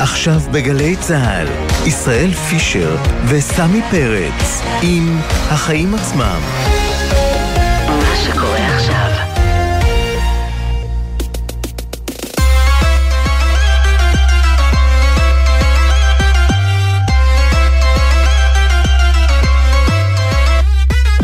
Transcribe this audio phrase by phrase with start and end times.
[0.00, 1.46] עכשיו בגלי צה"ל,
[1.86, 2.96] ישראל פישר
[3.28, 5.18] וסמי פרץ עם
[5.50, 6.40] החיים עצמם.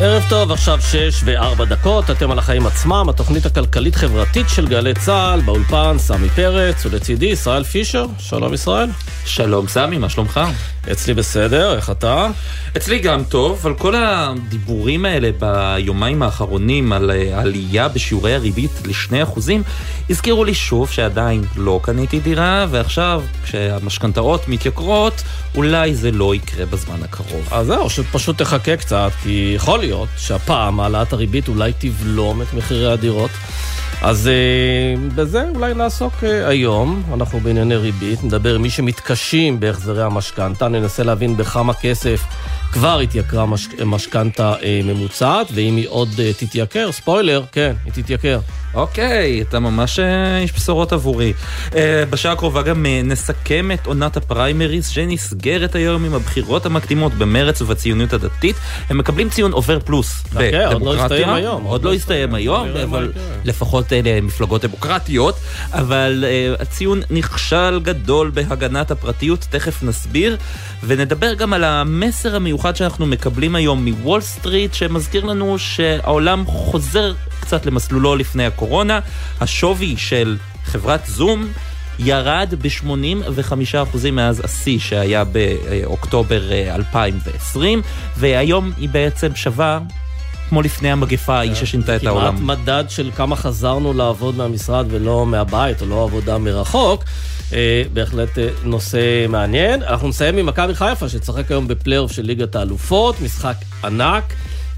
[0.06, 5.40] ערב טוב, עכשיו שש וארבע דקות, אתם על החיים עצמם, התוכנית הכלכלית-חברתית של גלי צה"ל,
[5.40, 8.88] באולפן סמי פרץ, ולצידי ישראל פישר, שלום ישראל.
[9.24, 10.40] שלום סמי, מה שלומך?
[10.92, 12.28] אצלי בסדר, איך אתה?
[12.76, 19.22] אצלי גם טוב, על כל הדיבורים האלה ביומיים האחרונים על אה, עלייה בשיעורי הריבית לשני
[19.22, 19.62] אחוזים,
[20.10, 25.22] הזכירו לי שוב שעדיין לא קניתי דירה, ועכשיו כשהמשכנתאות מתייקרות,
[25.54, 27.48] אולי זה לא יקרה בזמן הקרוב.
[27.50, 32.92] אז זהו, שפשוט תחכה קצת, כי יכול להיות שהפעם העלאת הריבית אולי תבלום את מחירי
[32.92, 33.30] הדירות.
[34.02, 40.02] אז uh, בזה אולי נעסוק uh, היום, אנחנו בענייני ריבית, נדבר עם מי שמתקשים בהחזרי
[40.02, 42.20] המשכנתה, ננסה להבין בכמה כסף
[42.72, 43.68] כבר התייקרה מש...
[43.84, 48.38] משכנתה uh, ממוצעת, ואם היא עוד uh, תתייקר, ספוילר, כן, היא תתייקר.
[48.74, 49.98] אוקיי, אתה ממש
[50.42, 51.32] איש בשורות עבורי.
[52.10, 58.56] בשעה הקרובה גם נסכם את עונת הפריימריז שנסגרת היום עם הבחירות המקדימות במרץ ובציונות הדתית.
[58.90, 60.72] הם מקבלים ציון עובר פלוס בדמוקרטיה.
[60.72, 61.64] עוד לא הסתיים היום.
[61.64, 63.12] עוד לא הסתיים היום, אבל
[63.44, 65.34] לפחות אלה מפלגות דמוקרטיות.
[65.72, 66.24] אבל
[66.58, 70.36] הציון נכשל גדול בהגנת הפרטיות, תכף נסביר.
[70.84, 77.66] ונדבר גם על המסר המיוחד שאנחנו מקבלים היום מוול סטריט, שמזכיר לנו שהעולם חוזר קצת
[77.66, 79.00] למסלולו לפני הקורונה.
[79.40, 81.46] השווי של חברת זום
[81.98, 86.42] ירד ב-85% מאז השיא שהיה באוקטובר
[86.74, 87.82] 2020,
[88.16, 89.78] והיום היא בעצם שווה
[90.48, 92.36] כמו לפני המגפה ההיא ששינתה את העולם.
[92.36, 97.04] כמעט מדד של כמה חזרנו לעבוד מהמשרד ולא מהבית, או לא עבודה מרחוק.
[97.52, 99.82] אה, בהחלט אה, נושא מעניין.
[99.82, 104.24] אנחנו נסיים עם מכבי חיפה, שתשחק היום בפלייאוף של ליגת האלופות, משחק ענק.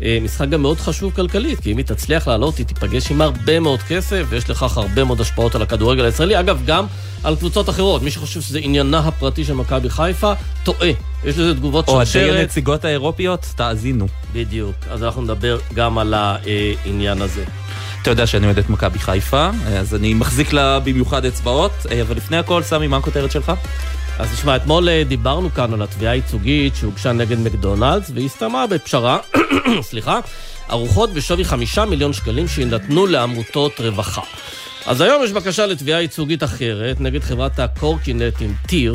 [0.03, 3.61] אה, משחק גם מאוד חשוב כלכלית, כי אם היא תצליח לעלות, היא תיפגש עם הרבה
[3.61, 6.41] מאוד כסף, ויש לכך הרבה מאוד השפעות על הכדורגל הישראלי.
[6.41, 6.87] אגב, גם
[7.25, 8.03] על קבוצות אחרות.
[8.03, 10.33] מי שחושב שזה עניינה הפרטי של מכבי חיפה,
[10.65, 10.91] טועה.
[11.25, 12.23] יש לזה תגובות שרשרת.
[12.25, 14.07] אוהדי הנציגות האירופיות, תאזינו.
[14.33, 14.75] בדיוק.
[14.91, 17.45] אז אנחנו נדבר גם על העניין הזה.
[18.03, 21.73] אתה יודע שאני אוהד את מכבי חיפה, אז אני מחזיק לה במיוחד אצבעות,
[22.03, 23.53] אבל לפני הכל, סמי, מה הכותרת שלך?
[24.19, 29.19] אז תשמע, אתמול דיברנו כאן על התביעה הייצוגית שהוגשה נגד מקדונלדס, והיא הסתיימה בפשרה,
[29.91, 30.21] סליחה,
[30.71, 34.23] ארוחות בשווי חמישה מיליון שקלים שיינתנו לעמותות רווחה.
[34.89, 38.95] אז היום יש בקשה לתביעה ייצוגית אחרת נגד חברת הקורקינטים טיר.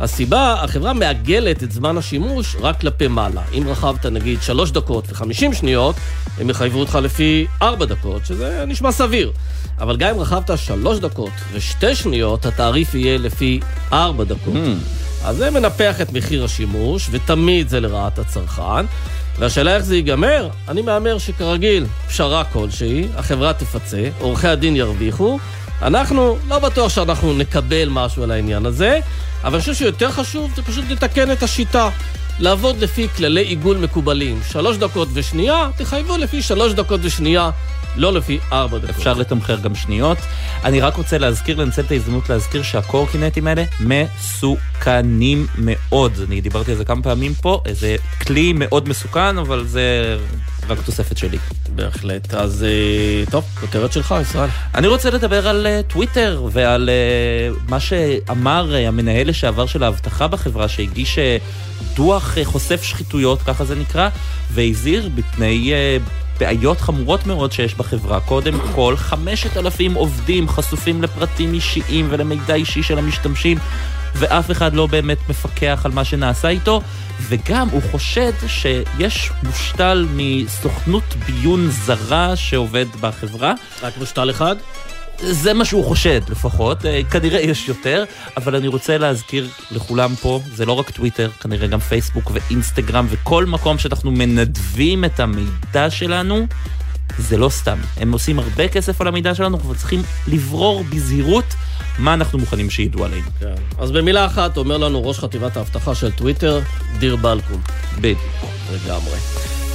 [0.00, 3.42] הסיבה, החברה מעגלת את זמן השימוש רק כלפי מעלה.
[3.54, 5.96] אם רכבת נגיד שלוש דקות וחמישים שניות,
[6.38, 9.32] הם יחייבו אותך לפי ארבע דקות, שזה נשמע סביר.
[9.78, 13.60] אבל גם אם רכבת שלוש דקות ושתי שניות, התעריף יהיה לפי
[13.92, 14.54] ארבע דקות.
[14.54, 15.24] Mm.
[15.24, 18.86] אז זה מנפח את מחיר השימוש, ותמיד זה לרעת הצרכן.
[19.38, 20.48] והשאלה איך זה ייגמר?
[20.68, 25.38] אני מהמר שכרגיל, פשרה כלשהי, החברה תפצה, עורכי הדין ירוויחו.
[25.82, 28.98] אנחנו, לא בטוח שאנחנו נקבל משהו על העניין הזה,
[29.44, 31.90] אבל אני חושב שיותר חשוב זה פשוט לתקן את השיטה.
[32.38, 34.40] לעבוד לפי כללי עיגול מקובלים.
[34.52, 37.50] שלוש דקות ושנייה, תחייבו לפי שלוש דקות ושנייה,
[37.96, 38.90] לא לפי ארבע דקות.
[38.90, 40.18] אפשר לתמחר גם שניות.
[40.64, 46.12] אני רק רוצה להזכיר, לנצל את ההזדמנות להזכיר שהקורקינטים האלה מסוכנים מאוד.
[46.28, 47.96] אני דיברתי על זה כמה פעמים פה, זה
[48.26, 50.16] כלי מאוד מסוכן, אבל זה
[50.68, 51.38] רק תוספת שלי.
[51.74, 52.34] בהחלט.
[52.34, 54.48] אז אה, טוב, כותרת שלך, ישראל.
[54.74, 60.68] אני רוצה לדבר על uh, טוויטר ועל uh, מה שאמר המנהל לשעבר של האבטחה בחברה,
[60.68, 61.18] שהגיש
[61.94, 64.08] דוח חושף שחיתויות, ככה זה נקרא,
[64.50, 65.72] והזהיר בפני...
[66.38, 68.20] בעיות חמורות מאוד שיש בחברה.
[68.20, 73.58] קודם כל, 5,000 עובדים חשופים לפרטים אישיים ולמידע אישי של המשתמשים,
[74.14, 76.80] ואף אחד לא באמת מפקח על מה שנעשה איתו,
[77.20, 83.54] וגם הוא חושד שיש מושתל מסוכנות ביון זרה שעובד בחברה.
[83.82, 84.56] רק מושתל אחד?
[85.20, 88.04] זה מה שהוא חושד לפחות, אה, כנראה יש יותר,
[88.36, 93.46] אבל אני רוצה להזכיר לכולם פה, זה לא רק טוויטר, כנראה גם פייסבוק ואינסטגרם וכל
[93.46, 96.46] מקום שאנחנו מנדבים את המידע שלנו,
[97.18, 97.78] זה לא סתם.
[97.96, 101.54] הם עושים הרבה כסף על המידע שלנו, אבל צריכים לברור בזהירות
[101.98, 103.26] מה אנחנו מוכנים שידעו עלינו.
[103.40, 103.54] כן.
[103.78, 106.60] אז במילה אחת אומר לנו ראש חטיבת האבטחה של טוויטר,
[106.98, 107.60] דיר בלקום.
[107.96, 108.20] בדיוק.
[108.72, 109.18] לגמרי.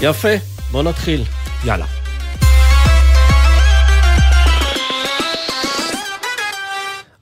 [0.02, 0.34] יפה,
[0.72, 1.24] בוא נתחיל.
[1.66, 1.99] יאללה.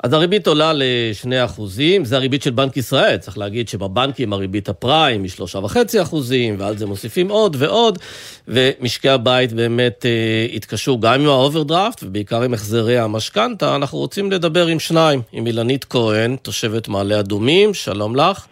[0.04, 3.18] אז הריבית עולה ל-2 אחוזים, זה הריבית של בנק ישראל.
[3.18, 8.00] צריך להגיד שבבנקים הריבית הפריים היא 3.5 אחוזים, ועל זה מוסיפים עוד ועוד,
[8.48, 13.76] ומשקי הבית באמת אה, התקשו גם עם האוברדרפט, ובעיקר עם החזרי המשכנתה.
[13.76, 18.46] אנחנו רוצים לדבר עם שניים, עם אילנית כהן, תושבת מעלה אדומים, שלום לך.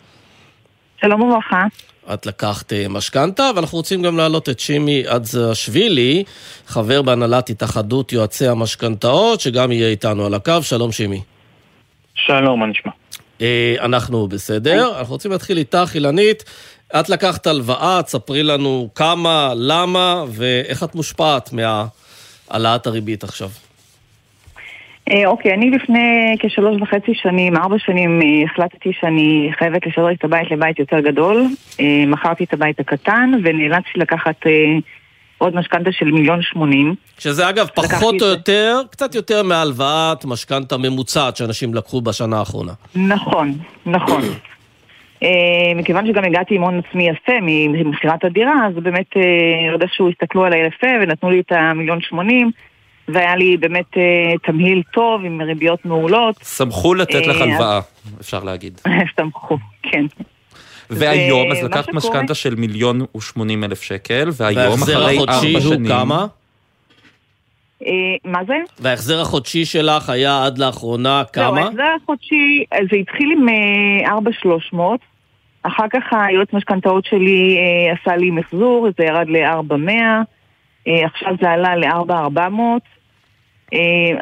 [1.01, 1.63] שלום וברכה.
[2.13, 6.23] את לקחת אה, משכנתה, ואנחנו רוצים גם להעלות את שימי אדזשווילי,
[6.67, 10.61] חבר בהנהלת התאחדות יועצי המשכנתאות, שגם יהיה איתנו על הקו.
[10.61, 11.34] שלום שימי.
[12.15, 12.91] שלום, מה נשמע?
[13.41, 16.43] אה, אנחנו בסדר, אנחנו רוצים להתחיל איתך, אילנית.
[16.99, 23.49] את לקחת הלוואה, תספרי לנו כמה, למה ואיך את מושפעת מהעלאת הריבית עכשיו.
[25.11, 30.23] אה, אוקיי, אני לפני כשלוש וחצי שנים, ארבע שנים, אה, החלטתי שאני חייבת לשדרג את
[30.23, 31.43] הבית לבית יותר גדול.
[32.07, 34.35] מכרתי את הבית הקטן ונאלצתי לקחת
[35.37, 36.95] עוד משכנתה של מיליון שמונים.
[37.19, 38.25] שזה אגב פחות או זה.
[38.25, 42.71] יותר, קצת יותר מהלוואת משכנתה ממוצעת שאנשים לקחו בשנה האחרונה.
[42.95, 44.21] נכון, נכון.
[45.23, 50.09] אה, מכיוון שגם הגעתי עם הון עצמי יפה ממכירת הדירה, אז באמת אה, עוד איכשהו
[50.09, 52.51] הסתכלו עליי יפה ונתנו לי את המיליון שמונים,
[53.07, 56.35] והיה לי באמת אה, תמהיל טוב עם ריביות מעולות.
[56.57, 57.79] שמחו לתת לך אה, הלוואה,
[58.21, 58.81] אפשר להגיד.
[59.19, 60.05] שמחו, כן.
[60.89, 65.75] והיום, אז לקחת משכנתה של מיליון ושמונים אלף שקל, והיום, וההחזר אחרי החודשי ארבע הוא
[65.75, 65.91] שנים...
[65.91, 66.27] כמה?
[67.85, 67.91] אה,
[68.25, 68.57] מה זה?
[68.79, 71.61] וההחזר החודשי שלך היה עד לאחרונה זהו, כמה?
[71.61, 74.99] ההחזר החודשי, אה, זה התחיל עם אה, 4,300,
[75.63, 79.91] אחר כך היועץ משכנתאות שלי אה, עשה לי מחזור, זה ירד ל-4,100,
[80.87, 82.77] אה, עכשיו זה עלה ל-4,400, אה,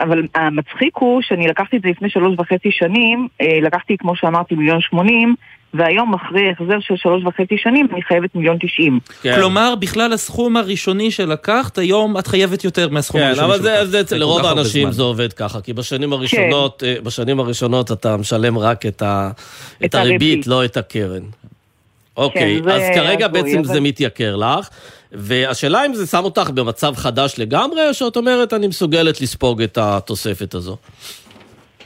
[0.03, 4.55] אבל המצחיק הוא שאני לקחתי את זה לפני שלוש וחצי שנים, אה, לקחתי כמו שאמרתי
[4.55, 5.35] מיליון שמונים,
[5.73, 8.99] והיום אחרי החזר של שלוש וחצי שנים אני חייבת מיליון תשעים.
[9.21, 9.35] כן.
[9.35, 13.79] כלומר, בכלל הסכום הראשוני שלקחת, היום את חייבת יותר מהסכום כן, הראשוני אבל שלקחת.
[13.79, 14.91] זה, זה אצל כל לרוב האנשים.
[14.91, 19.31] זה עובד ככה, כי בשנים הראשונות, אה, בשנים הראשונות אתה משלם רק את, ה,
[19.77, 20.47] את את הריבית, הריבית.
[20.47, 21.21] לא את הקרן.
[22.17, 24.69] אוקיי, זה אז כרגע בעצם אבל- זה מתייקר לך,
[25.13, 29.77] והשאלה אם זה שם אותך במצב חדש לגמרי, או שאת אומרת, אני מסוגלת לספוג את
[29.77, 30.77] התוספת הזו.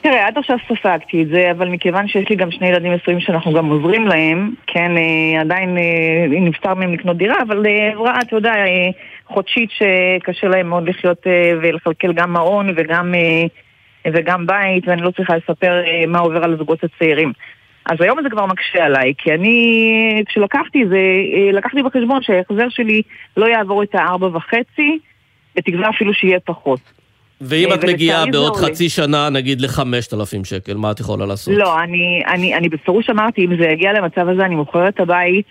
[0.01, 3.53] תראה, עד עכשיו ספגתי את זה, אבל מכיוון שיש לי גם שני ילדים נשואים שאנחנו
[3.53, 8.35] גם עוזרים להם, כן, אה, עדיין אה, נבצר מהם לקנות דירה, אבל אה, עברה, אתה
[8.35, 8.89] יודע, אה,
[9.25, 15.12] חודשית שקשה להם מאוד לחיות אה, ולכלכל גם מעון וגם, אה, וגם בית, ואני לא
[15.12, 17.33] צריכה לספר אה, מה עובר על הזוגות הצעירים.
[17.89, 20.98] אז היום זה כבר מקשה עליי, כי אני, כשלקחתי זה,
[21.34, 23.01] אה, לקחתי בחשבון שההחזר שלי
[23.38, 25.00] לא יעבור את הארבע וחצי,
[25.56, 26.80] בתקווה אפילו שיהיה פחות.
[27.42, 28.56] ואם אה, את מגיעה בעוד.
[28.56, 31.54] חצי שנה, נגיד ל-5,000 שקל, מה את יכולה לעשות?
[31.57, 35.45] לא, אני, אני, אני בפירוש אמרתי, אם זה יגיע למצב הזה, אני מוכרת את הבית.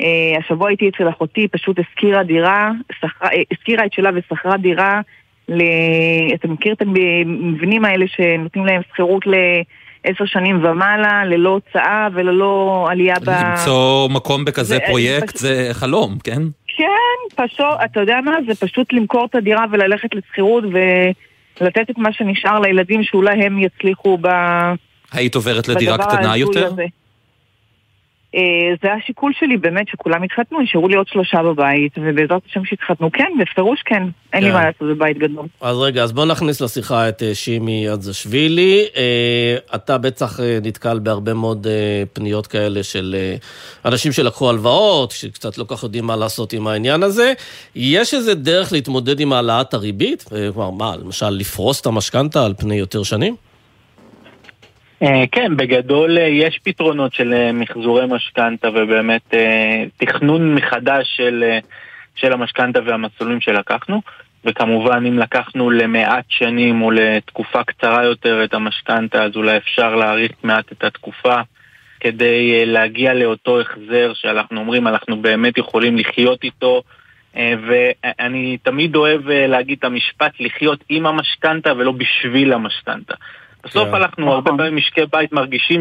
[0.00, 5.00] אה, השבוע הייתי אצל אחותי, פשוט השכירה דירה, שכרה, השכירה את שלה ושכרה דירה,
[5.48, 5.62] ל...
[6.34, 9.22] אתה מכיר את המבנים האלה שנותנים להם שכירות
[10.04, 13.30] לעשר שנים ומעלה, ללא הוצאה וללא עלייה ב...
[13.30, 16.42] למצוא מקום בכזה זה- פרויקט פשוט- זה חלום, כן?
[16.76, 18.36] כן, פשוט, אתה יודע מה?
[18.48, 20.64] זה פשוט למכור את הדירה וללכת לשכירות
[21.60, 24.28] ולתת את מה שנשאר לילדים שאולי הם יצליחו ב...
[25.12, 26.66] היית עוברת לדירה קטנה יותר?
[26.66, 26.84] הזה.
[28.34, 28.40] אה,
[28.82, 33.32] זה השיקול שלי באמת, שכולם יתחתנו, נשארו לי עוד שלושה בבית, ובעזרת השם שיתחתנו, כן,
[33.40, 34.54] בפירוש כן, אין לי כן.
[34.56, 35.46] מה לעשות בבית גדול.
[35.60, 38.84] אז רגע, אז בוא נכניס לשיחה את אה, שימי אדזשווילי.
[38.96, 41.66] אה, אתה בטח נתקל בהרבה מאוד
[42.12, 43.16] פניות כאלה של
[43.84, 47.32] אנשים שלקחו הלוואות, שקצת לא כך יודעים מה לעשות עם העניין הזה.
[47.74, 50.24] יש איזה דרך להתמודד עם העלאת הריבית?
[50.54, 53.36] כלומר, מה, למשל לפרוס את המשכנתה על פני יותר שנים?
[55.02, 59.34] אה, כן, בגדול אה, יש פתרונות של אה, מחזורי משכנתה ובאמת
[59.96, 61.58] תכנון מחדש של,
[62.14, 64.00] של המשכנתה והמסלולים שלקחנו.
[64.44, 70.32] וכמובן אם לקחנו למעט שנים או לתקופה קצרה יותר את המשכנתה אז אולי אפשר להאריך
[70.42, 71.40] מעט את התקופה
[72.00, 76.82] כדי להגיע לאותו החזר שאנחנו אומרים אנחנו באמת יכולים לחיות איתו
[77.34, 83.14] ואני תמיד אוהב להגיד את המשפט לחיות עם המשכנתה ולא בשביל המשכנתה.
[83.64, 83.94] בסוף כן.
[83.94, 84.58] אנחנו הרבה נכון.
[84.58, 85.80] פעמים משקי בית מרגישים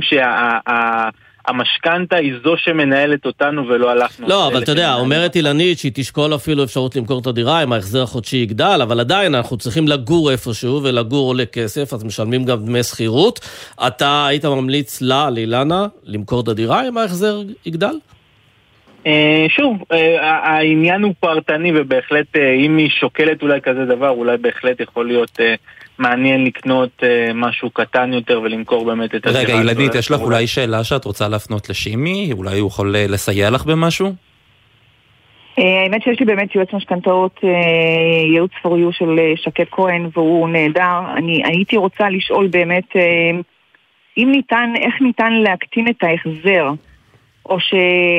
[1.47, 4.27] שהמשכנתה היא זו שמנהלת אותנו ולא הלכנו.
[4.27, 8.03] לא, אבל אתה יודע, אומרת אילנית שהיא תשקול אפילו אפשרות למכור את הדירה אם ההחזר
[8.03, 12.83] החודשי יגדל, אבל עדיין אנחנו צריכים לגור איפשהו, ולגור עולה כסף, אז משלמים גם דמי
[12.83, 13.39] שכירות.
[13.87, 17.95] אתה היית ממליץ לה, לאילנה, למכור את הדירה אם ההחזר יגדל?
[19.07, 24.37] אה, שוב, אה, העניין הוא פרטני ובהחלט אה, אם היא שוקלת אולי כזה דבר, אולי
[24.37, 25.39] בהחלט יכול להיות
[25.99, 29.43] מעניין לקנות אה, משהו קטן יותר ולמכור באמת את הדירה.
[29.43, 29.59] רגע.
[29.59, 32.29] אילנית, יש לך אולי שאלה שאת רוצה להפנות לשימי?
[32.33, 34.13] אולי הוא יכול אה, לסייע לך במשהו?
[35.59, 37.39] אה, האמת שיש לי באמת יועץ משכנתאות,
[38.33, 40.99] ייעוץ for you של שקד כהן, והוא נהדר.
[41.17, 42.95] אני הייתי רוצה לשאול באמת,
[44.17, 46.69] אם ניתן, איך ניתן להקטין את ההחזר,
[47.45, 47.73] או, ש,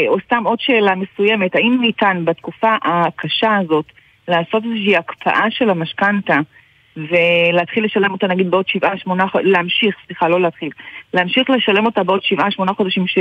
[0.09, 3.85] או סתם עוד שאלה מסוימת, האם ניתן בתקופה הקשה הזאת
[4.29, 6.39] לעשות איזושהי הקפאה של המשכנתה,
[7.11, 10.71] ולהתחיל לשלם אותה נגיד בעוד שבעה, שמונה חודשים, להמשיך, סליחה, לא להתחיל,
[11.14, 13.19] להמשיך לשלם אותה בעוד שבעה, שמונה חודשים, ש,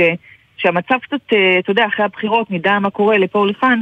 [0.56, 1.26] שהמצב קצת,
[1.58, 3.80] אתה יודע, אחרי הבחירות, נדע מה קורה לפה או לכאן,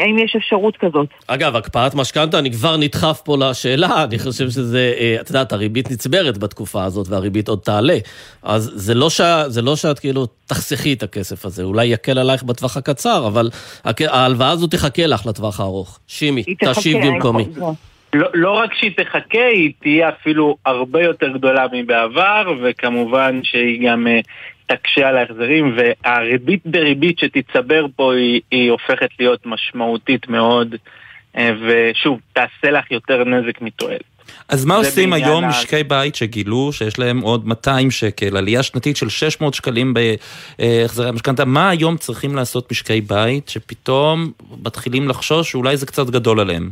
[0.00, 1.08] האם יש אפשרות כזאת?
[1.26, 5.90] אגב, הקפאת משכנתה, אני כבר נדחף פה לשאלה, אני חושב שזה, אה, את יודעת, הריבית
[5.90, 7.98] נצברת בתקופה הזאת והריבית עוד תעלה.
[8.42, 9.20] אז זה לא, ש...
[9.46, 13.50] זה לא שאת כאילו תחסכי את הכסף הזה, אולי יקל עלייך בטווח הקצר, אבל
[13.84, 15.98] ההלוואה הזו תחכה לך לטווח הארוך.
[16.06, 17.44] שימי, תשיב במקומי.
[18.12, 24.06] לא, לא רק שהיא תחכה, היא תהיה אפילו הרבה יותר גדולה מבעבר, וכמובן שהיא גם
[24.06, 24.26] uh,
[24.66, 30.74] תקשה על ההחזרים, והריבית בריבית שתצבר פה היא, היא הופכת להיות משמעותית מאוד,
[31.36, 34.02] אה, ושוב, תעשה לך יותר נזק מתועלת.
[34.48, 39.08] אז מה עושים היום משקי בית שגילו שיש להם עוד 200 שקל, עלייה שנתית של
[39.08, 39.94] 600 שקלים
[40.58, 46.40] בהחזרי המשכנתה, מה היום צריכים לעשות משקי בית שפתאום מתחילים לחשוש שאולי זה קצת גדול
[46.40, 46.70] עליהם?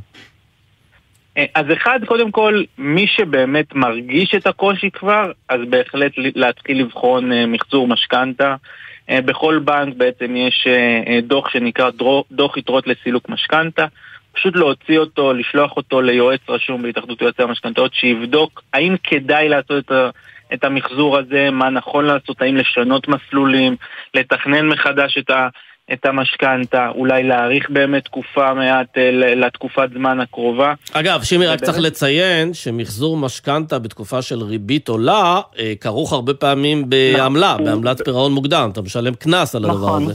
[1.38, 7.32] אה, אז אחד, קודם כל, מי שבאמת מרגיש את הקושי כבר, אז בהחלט להתחיל לבחון
[7.32, 8.56] אה, מחזור משכנתה.
[9.10, 10.66] אה, בכל בנק בעצם יש
[11.22, 11.90] דוח שנקרא
[12.30, 13.86] דוח יתרות לסילוק משכנתה.
[14.32, 19.92] פשוט להוציא אותו, לשלוח אותו ליועץ רשום בהתאחדות יועצי המשכנתאות, שיבדוק האם כדאי לעשות
[20.54, 23.76] את המחזור הזה, מה נכון לעשות, האם לשנות מסלולים,
[24.14, 25.48] לתכנן מחדש את ה...
[25.92, 30.74] את המשכנתה, אולי להאריך באמת תקופה מעט אה, לתקופת זמן הקרובה.
[30.92, 36.90] אגב, שימי, רק צריך לציין שמחזור משכנתה בתקופה של ריבית עולה, אה, כרוך הרבה פעמים
[36.90, 37.64] בעמלה, נכון.
[37.64, 38.68] בעמלת פירעון מוקדם.
[38.72, 40.02] אתה משלם קנס על הדבר נכון.
[40.02, 40.14] הזה.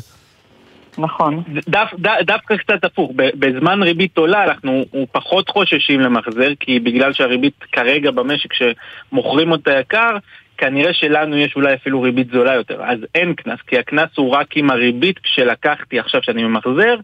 [0.97, 1.43] נכון.
[1.67, 7.63] דו, דו, דווקא קצת הפוך, בזמן ריבית עולה אנחנו פחות חוששים למחזר, כי בגלל שהריבית
[7.71, 10.17] כרגע במשק שמוכרים אותה יקר,
[10.57, 14.57] כנראה שלנו יש אולי אפילו ריבית זולה יותר, אז אין קנס, כי הקנס הוא רק
[14.57, 16.95] אם הריבית שלקחתי עכשיו שאני ממחזר,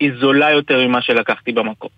[0.00, 1.90] היא זולה יותר ממה שלקחתי במקום.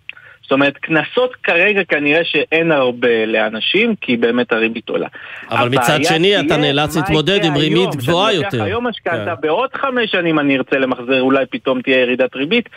[0.42, 5.08] זאת אומרת, קנסות כרגע כנראה שאין הרבה לאנשים, כי באמת הריבית עולה.
[5.50, 8.62] אבל מצד שני, אתה נאלץ להתמודד עם ריבית גבוהה יותר.
[8.62, 9.40] היום משכנתה, כן.
[9.40, 12.68] בעוד חמש שנים אני ארצה למחזר, אולי פתאום תהיה ירידת ריבית,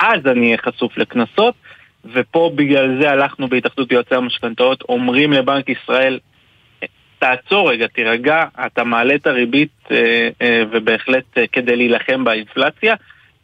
[0.00, 1.54] אז אני אהיה חשוף לקנסות.
[2.12, 6.18] ופה בגלל זה הלכנו בהתאחדות יועצי המשכנתאות, אומרים לבנק ישראל,
[7.22, 12.94] תעצור רגע, תירגע, אתה מעלה את הריבית אה, אה, ובהחלט אה, כדי להילחם באינפלציה.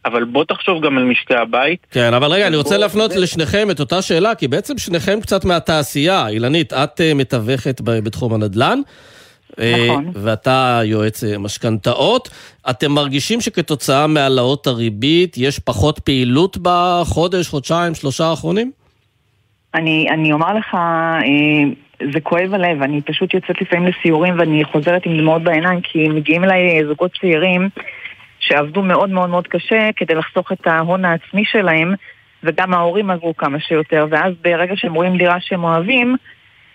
[0.05, 1.87] אבל בוא תחשוב גם על משקי הבית.
[1.91, 3.19] כן, אבל רגע, אני רוצה להפנות זה...
[3.19, 6.27] לשניכם את אותה שאלה, כי בעצם שניכם קצת מהתעשייה.
[6.27, 8.79] אילנית, את מתווכת בתחום הנדל"ן.
[9.57, 10.11] נכון.
[10.13, 12.29] ואתה יועץ משכנתאות.
[12.69, 18.71] אתם מרגישים שכתוצאה מהעלאות הריבית יש פחות פעילות בחודש, חודשיים, שלושה האחרונים?
[19.75, 20.77] אני, אני אומר לך,
[22.13, 26.43] זה כואב הלב, אני פשוט יוצאת לפעמים לסיורים ואני חוזרת עם דמעות בעיניים כי מגיעים
[26.43, 27.69] אליי זוגות צעירים
[28.39, 31.93] שעבדו מאוד מאוד מאוד קשה כדי לחסוך את ההון העצמי שלהם
[32.43, 36.15] וגם ההורים עברו כמה שיותר ואז ברגע שהם רואים דירה שהם אוהבים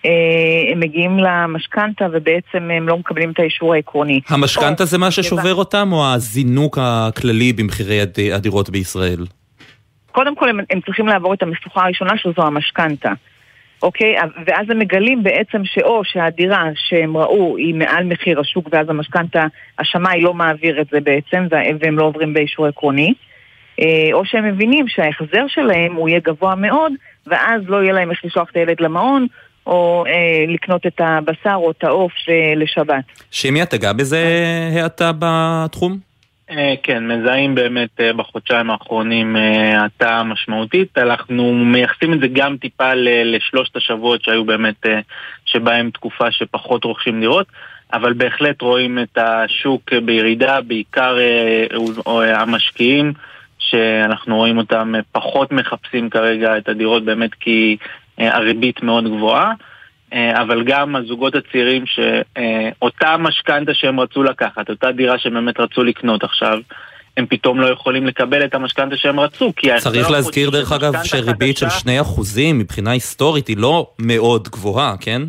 [0.06, 4.20] אה, הם מגיעים למשכנתה ובעצם הם לא מקבלים את האישור העקרוני.
[4.28, 8.00] המשכנתה זה מה ששובר אותם או הזינוק הכללי במחירי
[8.34, 9.26] הדירות בישראל?
[10.12, 13.12] קודם כל הם, הם צריכים לעבור את המשוכה הראשונה שזו המשכנתה.
[13.84, 14.14] אוקיי?
[14.46, 19.44] ואז הם מגלים בעצם שאו שהדירה שהם ראו היא מעל מחיר השוק ואז המשכנתה,
[19.78, 21.46] השמאי לא מעביר את זה בעצם
[21.80, 23.14] והם לא עוברים באישור עקרוני
[23.80, 26.92] אה, או שהם מבינים שההחזר שלהם הוא יהיה גבוה מאוד
[27.26, 29.26] ואז לא יהיה להם איך לשלוח את הילד למעון
[29.66, 33.04] או אה, לקנות את הבשר או את העוף אה, לשבת.
[33.30, 34.44] שימי, את תגע בזה
[34.82, 36.13] האטה בתחום?
[36.50, 40.98] אה, כן, מזהים באמת אה, בחודשיים האחרונים אה, האטה משמעותית.
[40.98, 44.86] אנחנו מייחסים את זה גם טיפה לשלושת השבועות שהיו באמת,
[45.44, 47.46] שבהם תקופה שפחות רוכשים דירות,
[47.92, 51.16] אבל בהחלט רואים את השוק בירידה, בעיקר
[52.14, 53.12] המשקיעים,
[53.58, 57.76] שאנחנו רואים אותם פחות מחפשים כרגע את הדירות באמת כי
[58.18, 59.52] הריבית מאוד גבוהה.
[60.12, 65.84] אה, אבל גם הזוגות הצעירים שאותה משכנתה שהם רצו לקחת, אותה דירה שהם באמת רצו
[65.84, 66.58] לקנות עכשיו,
[67.16, 69.68] הם פתאום לא יכולים לקבל את המשכנתה שהם רצו, כי...
[69.78, 71.70] צריך להזכיר דרך אגב שריבית של 2%
[72.54, 75.23] מבחינה היסטורית היא לא מאוד גבוהה, כן?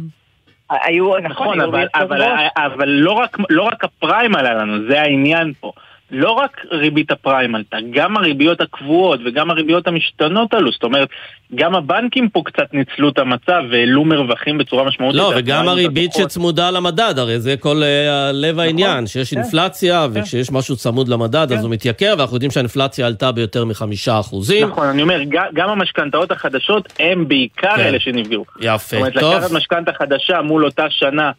[0.70, 2.22] היו, נכון, נכון אבל, אבל,
[2.58, 5.72] אבל לא, רק, לא רק הפריים עלה לנו, זה העניין פה.
[6.12, 10.72] לא רק ריבית הפריים עלתה, גם הריביות הקבועות וגם הריביות המשתנות עלו.
[10.72, 11.08] זאת אומרת,
[11.56, 15.22] גם הבנקים פה קצת ניצלו את המצב והעלו מרווחים בצורה משמעותית.
[15.22, 20.08] לא, וגם הריבית שצמודה למדד, הרי זה כל uh, לב נכון, העניין, שיש כן, אינפלציה,
[20.14, 20.22] כן.
[20.22, 21.58] וכשיש משהו צמוד למדד כן.
[21.58, 24.68] אז הוא מתייקר, ואנחנו יודעים שהאינפלציה עלתה ביותר מחמישה אחוזים.
[24.68, 25.20] נכון, אני אומר,
[25.54, 27.82] גם המשכנתאות החדשות הם בעיקר כן.
[27.82, 28.46] אלה שנפגעו.
[28.60, 29.34] יפה, זאת אומרת, טוב.
[29.34, 31.32] לקחת משכנתה חדשה מול אותה שנה,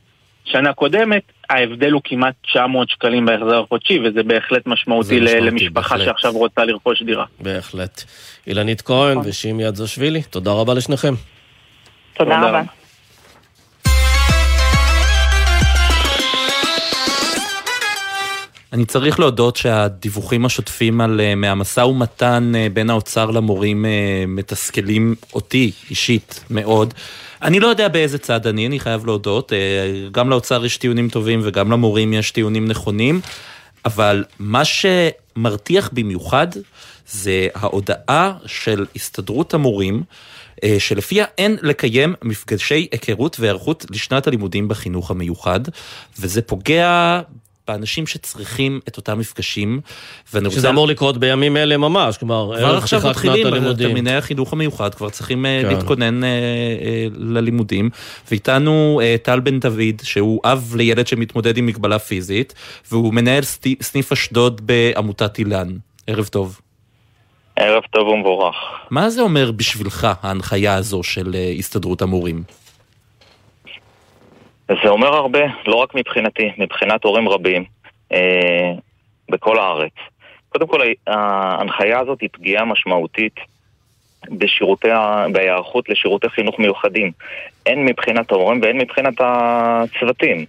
[0.47, 6.05] שנה קודמת, ההבדל הוא כמעט 900 שקלים בהחזר החודשי, וזה בהחלט משמעותי, משמעותי למשפחה בהחלט.
[6.05, 7.25] שעכשיו רוצה לרכוש דירה.
[7.41, 8.03] בהחלט.
[8.47, 9.29] אילנית כהן נכון.
[9.31, 11.15] ושימי ידזשווילי, תודה רבה לשניכם.
[12.15, 12.62] תודה, תודה רבה.
[18.73, 25.15] אני צריך להודות שהדיווחים השוטפים על, אה, מהמשא ומתן אה, בין האוצר למורים אה, מתסכלים
[25.35, 26.95] אותי אישית מאוד.
[27.43, 29.52] אני לא יודע באיזה צד אני, אני חייב להודות.
[30.12, 33.21] גם לאוצר יש טיעונים טובים וגם למורים יש טיעונים נכונים,
[33.85, 36.47] אבל מה שמרתיח במיוחד
[37.09, 40.02] זה ההודעה של הסתדרות המורים.
[40.78, 45.61] שלפיה אין לקיים מפגשי היכרות והיערכות לשנת הלימודים בחינוך המיוחד,
[46.19, 47.21] וזה פוגע
[47.68, 49.80] באנשים שצריכים את אותם מפגשים.
[50.35, 50.58] ואני רוצה...
[50.58, 53.88] שזה אמור לקרות בימים אלה ממש, כלומר, ערב פתיחת שנת הלימודים.
[53.88, 55.68] תלמידי החינוך המיוחד כבר צריכים אה, כן.
[55.68, 57.90] להתכונן אה, אה, ללימודים.
[58.30, 62.54] ואיתנו אה, טל בן דוד, שהוא אב לילד שמתמודד עם מגבלה פיזית,
[62.90, 63.42] והוא מנהל
[63.82, 65.68] סניף אשדוד בעמותת אילן.
[66.06, 66.61] ערב טוב.
[67.56, 68.56] ערב טוב ומבורך.
[68.90, 72.42] מה זה אומר בשבילך ההנחיה הזו של אה, הסתדרות המורים?
[74.68, 77.64] זה אומר הרבה, לא רק מבחינתי, מבחינת הורים רבים
[78.12, 78.73] אה,
[79.28, 79.92] בכל הארץ.
[80.49, 83.35] קודם כל, ההנחיה הזאת היא פגיעה משמעותית
[84.30, 84.88] בשירותי,
[85.32, 87.12] בהיערכות לשירותי חינוך מיוחדים.
[87.66, 90.44] הן מבחינת ההורים והן מבחינת הצוותים.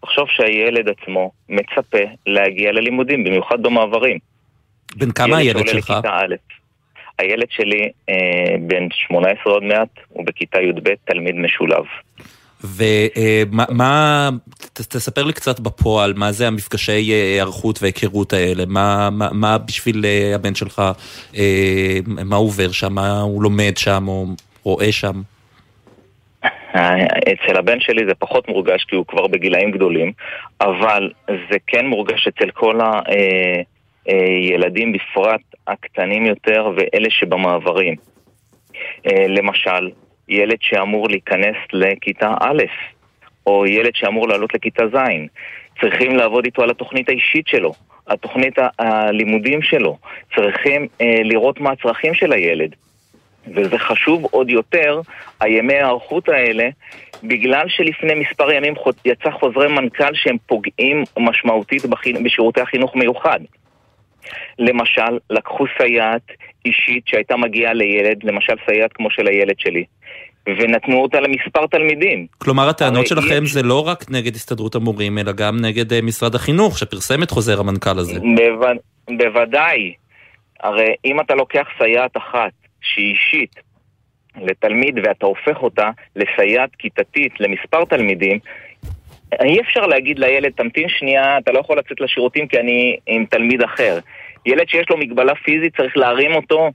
[0.00, 4.18] תחשוב שהילד עצמו מצפה להגיע ללימודים, במיוחד במעברים.
[4.96, 5.92] בן כמה הילד שלך?
[7.18, 11.84] הילד שלי אה, בן 18 עוד מעט, הוא בכיתה י"ב, תלמיד משולב.
[12.64, 14.30] ומה,
[14.72, 20.04] תספר לי קצת בפועל, מה זה המפגשי אה, היערכות והיכרות האלה, מה, מה, מה בשביל
[20.04, 20.82] אה, הבן שלך,
[21.36, 24.26] אה, מה עובר שם, מה הוא לומד שם או
[24.62, 25.22] רואה שם?
[27.22, 30.12] אצל הבן שלי זה פחות מורגש כי הוא כבר בגילאים גדולים,
[30.60, 32.78] אבל זה כן מורגש אצל כל
[34.06, 37.94] הילדים בפרט הקטנים יותר ואלה שבמעברים.
[39.06, 39.90] למשל,
[40.28, 42.62] ילד שאמור להיכנס לכיתה א',
[43.46, 44.98] או ילד שאמור לעלות לכיתה ז'.
[45.80, 47.72] צריכים לעבוד איתו על התוכנית האישית שלו,
[48.06, 49.98] התוכנית הלימודים שלו.
[50.36, 52.74] צריכים אה, לראות מה הצרכים של הילד.
[53.54, 55.00] וזה חשוב עוד יותר,
[55.40, 56.68] הימי ההיערכות האלה,
[57.22, 61.82] בגלל שלפני מספר ימים יצא חוזרי מנכ"ל שהם פוגעים משמעותית
[62.24, 63.40] בשירותי החינוך מיוחד.
[64.58, 66.22] למשל, לקחו סייעת
[66.64, 69.84] אישית שהייתה מגיעה לילד, למשל סייעת כמו של הילד שלי,
[70.46, 72.26] ונתנו אותה למספר תלמידים.
[72.38, 73.52] כלומר, הטענות שלכם יש...
[73.52, 77.60] זה לא רק נגד הסתדרות המורים, אלא גם נגד uh, משרד החינוך, שפרסם את חוזר
[77.60, 78.20] המנכ"ל הזה.
[78.20, 78.66] בו...
[79.18, 79.92] בוודאי.
[80.60, 83.54] הרי אם אתה לוקח סייעת אחת שהיא אישית
[84.36, 88.38] לתלמיד ואתה הופך אותה לסייעת כיתתית למספר תלמידים,
[89.42, 93.62] אי אפשר להגיד לילד, תמתין שנייה, אתה לא יכול לצאת לשירותים כי אני עם תלמיד
[93.62, 93.98] אחר.
[94.46, 96.70] ילד שיש לו מגבלה פיזית צריך להרים אותו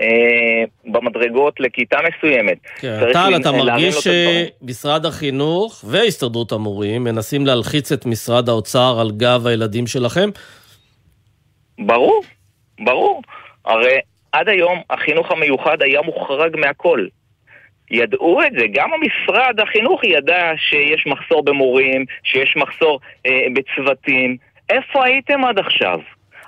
[0.00, 2.58] אה, במדרגות לכיתה מסוימת.
[2.80, 9.46] כן, טל, אתה מרגיש שמשרד החינוך והסתדרות המורים מנסים להלחיץ את משרד האוצר על גב
[9.46, 10.30] הילדים שלכם?
[11.78, 12.22] ברור,
[12.84, 13.22] ברור.
[13.64, 13.98] הרי
[14.32, 17.06] עד היום החינוך המיוחד היה מוחרג מהכל.
[17.90, 24.36] ידעו את זה, גם המשרד החינוך ידע שיש מחסור במורים, שיש מחסור אה, בצוותים.
[24.70, 25.98] איפה הייתם עד עכשיו?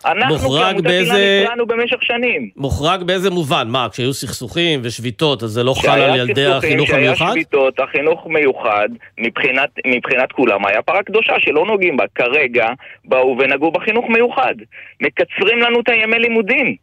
[0.04, 1.42] אנחנו כעמותת באיזה...
[1.44, 2.50] הפרענו במשך שנים.
[2.56, 3.68] מוחרג באיזה מובן?
[3.68, 7.14] מה, כשהיו סכסוכים ושביתות, אז זה לא חל על ילדי החינוך המיוחד?
[7.14, 12.04] כשהיה שביתות, החינוך מיוחד, מבחינת, מבחינת כולם, היה פרה קדושה שלא נוגעים בה.
[12.14, 12.68] כרגע
[13.04, 14.54] באו ונגעו בחינוך מיוחד.
[15.00, 16.76] מקצרים לנו את הימי לימודים.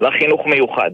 [0.00, 0.90] לחינוך מיוחד.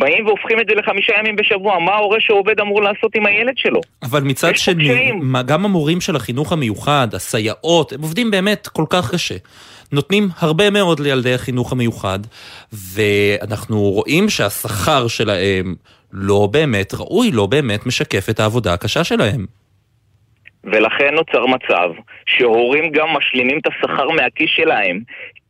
[0.00, 3.80] באים והופכים את זה לחמישה ימים בשבוע, מה ההורה שעובד אמור לעשות עם הילד שלו?
[4.02, 5.12] אבל מצד שני,
[5.46, 9.36] גם המורים של החינוך המיוחד, הסייעות, הם עובדים באמת כל כך קשה.
[9.92, 12.18] נותנים הרבה מאוד לילדי החינוך המיוחד,
[12.72, 15.74] ואנחנו רואים שהשכר שלהם
[16.12, 19.57] לא באמת ראוי, לא באמת משקף את העבודה הקשה שלהם.
[20.72, 21.90] ולכן נוצר מצב
[22.26, 25.00] שהורים גם משלימים את השכר מהכיס שלהם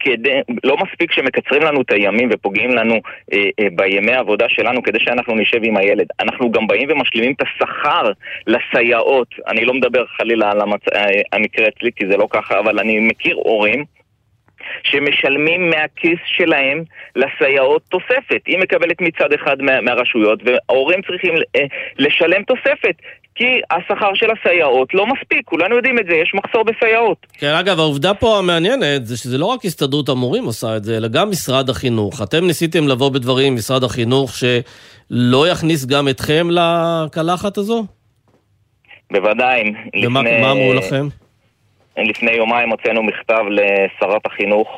[0.00, 2.94] כדי, לא מספיק שמקצרים לנו את הימים ופוגעים לנו
[3.33, 6.07] אה, אה, בימי העבודה שלנו כדי שאנחנו נשב עם הילד.
[6.20, 8.11] אנחנו גם באים ומשלימים את השכר
[8.46, 9.28] לסייעות.
[9.48, 10.83] אני לא מדבר חלילה על המצ...
[10.94, 13.85] אה, המקרה אצלי כי זה לא ככה, אבל אני מכיר הורים
[14.83, 16.83] שמשלמים מהכיס שלהם
[17.16, 18.46] לסייעות תוספת.
[18.46, 21.64] היא מקבלת מצד אחד מה, מהרשויות, וההורים צריכים אה,
[21.98, 22.94] לשלם תוספת.
[23.38, 27.27] כי השכר של הסייעות לא מספיק, כולנו יודעים את זה, יש מחסור בסייעות.
[27.33, 31.09] כן, אגב, העובדה פה המעניינת זה שזה לא רק הסתדרות המורים עושה את זה, אלא
[31.09, 32.22] גם משרד החינוך.
[32.22, 37.85] אתם ניסיתם לבוא בדברים עם משרד החינוך שלא יכניס גם אתכם לקלחת הזו?
[39.12, 39.62] בוודאי.
[40.05, 41.07] ומה לפני- מה אמרו לכם?
[41.98, 44.68] לפני יומיים הוצאנו מכתב לשרת החינוך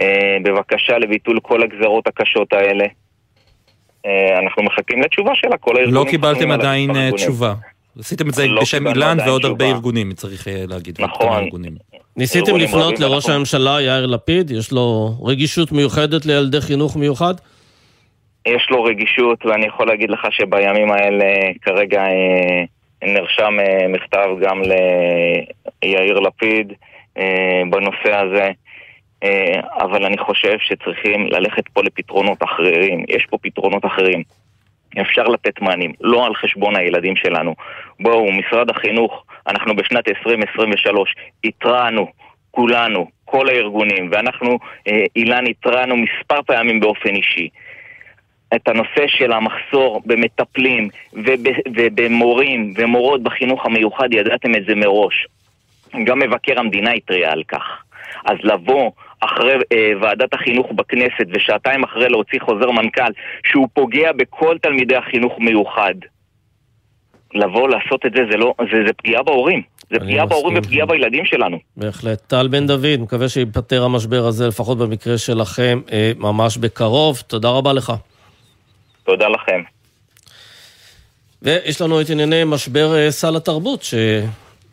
[0.00, 2.84] אה, בבקשה לביטול כל הגזרות הקשות האלה.
[4.06, 6.04] אה, אנחנו מחכים לתשובה שלה, כל הארגונים...
[6.06, 7.10] לא קיבלתם עדיין אה.
[7.16, 7.54] תשובה.
[7.98, 9.64] עשיתם את זה לא בשם אילן ועוד הרבה.
[9.70, 10.96] ארגונים, צריך להגיד.
[11.00, 11.26] נכון.
[11.28, 11.72] כמה ארגונים.
[12.16, 14.50] ניסיתם לפנות לראש ואנחנו- הממשלה יאיר לפיד?
[14.50, 17.34] יש לו רגישות מיוחדת לילדי חינוך מיוחד?
[18.46, 21.24] יש לו רגישות, ואני יכול להגיד לך שבימים האלה
[21.62, 22.64] כרגע אה,
[23.08, 24.62] נרשם אה, מכתב גם
[25.82, 26.72] ליאיר לפיד
[27.18, 28.48] אה, בנושא הזה,
[29.80, 33.04] אבל אני חושב שצריכים ללכת פה לפתרונות אחרים.
[33.08, 34.22] יש פה פתרונות אחרים.
[35.00, 37.54] אפשר לתת מענים, לא על חשבון הילדים שלנו.
[38.00, 42.06] בואו, משרד החינוך, אנחנו בשנת 2023 התרענו,
[42.50, 47.48] כולנו, כל הארגונים, ואנחנו, אה, אילן, התרענו מספר פעמים באופן אישי.
[48.54, 55.26] את הנושא של המחסור במטפלים וב- ובמורים ומורות בחינוך המיוחד, ידעתם את זה מראש.
[56.04, 57.82] גם מבקר המדינה התריע על כך.
[58.24, 58.90] אז לבוא
[59.20, 63.12] אחרי אה, ועדת החינוך בכנסת ושעתיים אחרי להוציא חוזר מנכ"ל
[63.44, 65.94] שהוא פוגע בכל תלמידי החינוך מיוחד,
[67.34, 69.62] לבוא לעשות את זה, זה, לא, זה, זה פגיעה בהורים.
[69.90, 70.58] זה פגיעה בהורים.
[70.58, 71.58] ופגיעה בילדים שלנו.
[71.76, 72.20] בהחלט.
[72.26, 77.22] טל בן דוד, מקווה שייפתר המשבר הזה, לפחות במקרה שלכם, אה, ממש בקרוב.
[77.26, 77.92] תודה רבה לך.
[79.04, 79.62] תודה לכם.
[81.42, 83.94] ויש לנו את ענייני משבר אה, סל התרבות, ש...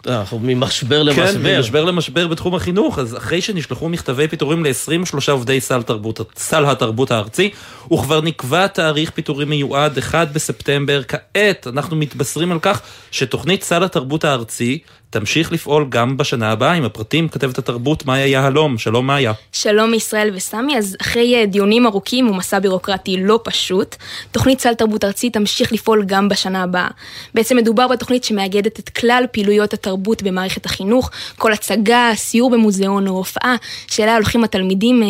[0.07, 1.57] אנחנו ממשבר כן, למשבר.
[1.57, 7.11] ממשבר למשבר בתחום החינוך, אז אחרי שנשלחו מכתבי פיטורים ל-23 עובדי סל, תרבות, סל התרבות
[7.11, 7.49] הארצי,
[7.93, 12.81] וכבר נקבע תאריך פיטורים מיועד 1 בספטמבר, כעת אנחנו מתבשרים על כך
[13.11, 16.73] שתוכנית סל התרבות הארצי תמשיך לפעול גם בשנה הבאה.
[16.73, 19.33] עם הפרטים כתבת התרבות מאיה יהלום, שלום מאיה.
[19.51, 23.95] שלום מישראל וסמי, אז אחרי אה, דיונים ארוכים ומסע בירוקרטי לא פשוט,
[24.31, 26.87] תוכנית סל תרבות ארצי תמשיך לפעול גם בשנה הבאה.
[27.33, 33.13] בעצם מדובר בתוכנית שמאגדת את כלל פעילויות התרבות במערכת החינוך, כל הצגה, סיור במוזיאון או
[33.13, 33.55] הופעה
[33.87, 35.03] שאליה הולכים התלמידים.
[35.03, 35.07] אה,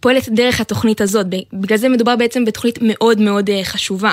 [0.00, 4.12] פועלת דרך התוכנית הזאת, בגלל זה מדובר בעצם בתוכנית מאוד מאוד אה, חשובה.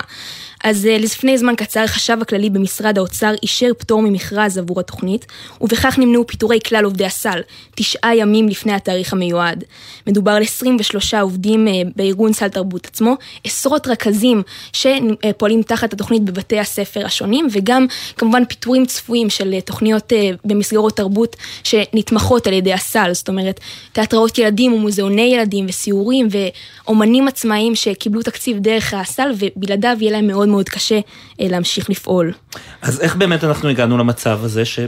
[0.63, 5.25] אז אה, לפני זמן קצר החשב הכללי במשרד האוצר אישר פטור ממכרז עבור התוכנית,
[5.61, 7.41] ובכך נמנעו פיטורי כלל עובדי הסל,
[7.75, 9.63] תשעה ימים לפני התאריך המיועד.
[10.07, 14.43] מדובר על 23 עובדים אה, בארגון סל תרבות עצמו, עשרות רכזים
[14.73, 17.85] שפועלים תחת התוכנית בבתי הספר השונים, וגם
[18.17, 23.59] כמובן פיטורים צפויים של אה, תוכניות אה, במסגרות תרבות שנתמכות על ידי הסל, זאת אומרת
[23.93, 30.46] תיאטראות ילדים ומוזיאוני ילדים וסיורים ואומנים עצמאיים שקיבלו תקציב דרך הסל ובלעדיו יהיה להם מאוד
[30.47, 30.99] מאוד קשה
[31.41, 32.33] אה, להמשיך לפעול.
[32.81, 34.79] אז איך באמת אנחנו הגענו למצב הזה ש...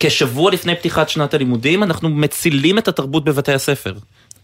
[0.00, 3.94] כשבוע לפני פתיחת שנת הלימודים אנחנו מצילים את התרבות בבתי הספר.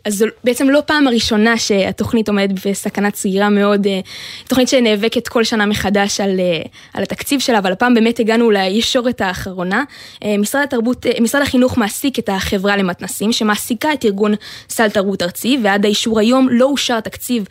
[0.05, 4.01] אז זו בעצם לא פעם הראשונה שהתוכנית עומדת בסכנת סגירה מאוד, אה,
[4.49, 6.63] תוכנית שנאבקת כל שנה מחדש על, אה,
[6.95, 9.85] על התקציב שלה, אבל הפעם באמת הגענו לישורת האחרונה.
[10.25, 14.35] אה, משרד התרבות, משרד החינוך מעסיק את החברה למתנסים, שמעסיקה את ארגון
[14.69, 17.45] סל תרבות ארצי, ועד האישור היום לא אושר תקציב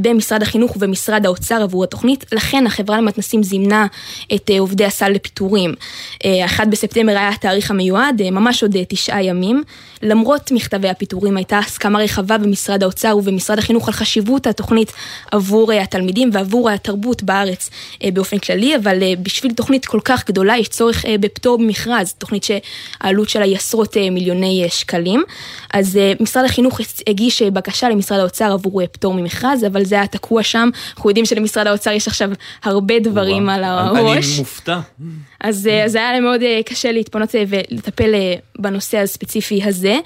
[0.00, 3.86] במשרד החינוך ובמשרד האוצר עבור התוכנית, לכן החברה למתנסים זימנה
[4.34, 5.74] את עובדי הסל לפיטורים.
[6.24, 9.62] אה, 1 בספטמבר היה התאריך המיועד, ממש עוד תשעה ימים.
[10.02, 14.92] למרות מכתבי הפיטורים הייתה הסכמה רחבה במשרד האוצר ובמשרד החינוך על חשיבות התוכנית
[15.32, 17.70] עבור אה, התלמידים ועבור התרבות בארץ
[18.04, 22.44] אה, באופן כללי, אבל אה, בשביל תוכנית כל כך גדולה יש צורך בפטור במכרז, תוכנית
[22.44, 25.22] שהעלות שלה היא עשרות מיליוני שקלים.
[25.74, 30.70] אז משרד החינוך הגיש בקשה למשרד האוצר עבור פטור ממכרז, אבל זה היה תקוע שם.
[30.96, 32.30] אנחנו יודעים שלמשרד האוצר יש עכשיו
[32.64, 34.26] הרבה דברים על הראש.
[34.26, 34.80] אני מופתע.
[35.40, 39.98] אז אה, אז היה להם מאוד אה, קשה להתפנות אה, ולטפל אה, בנושא הספציפי הזה.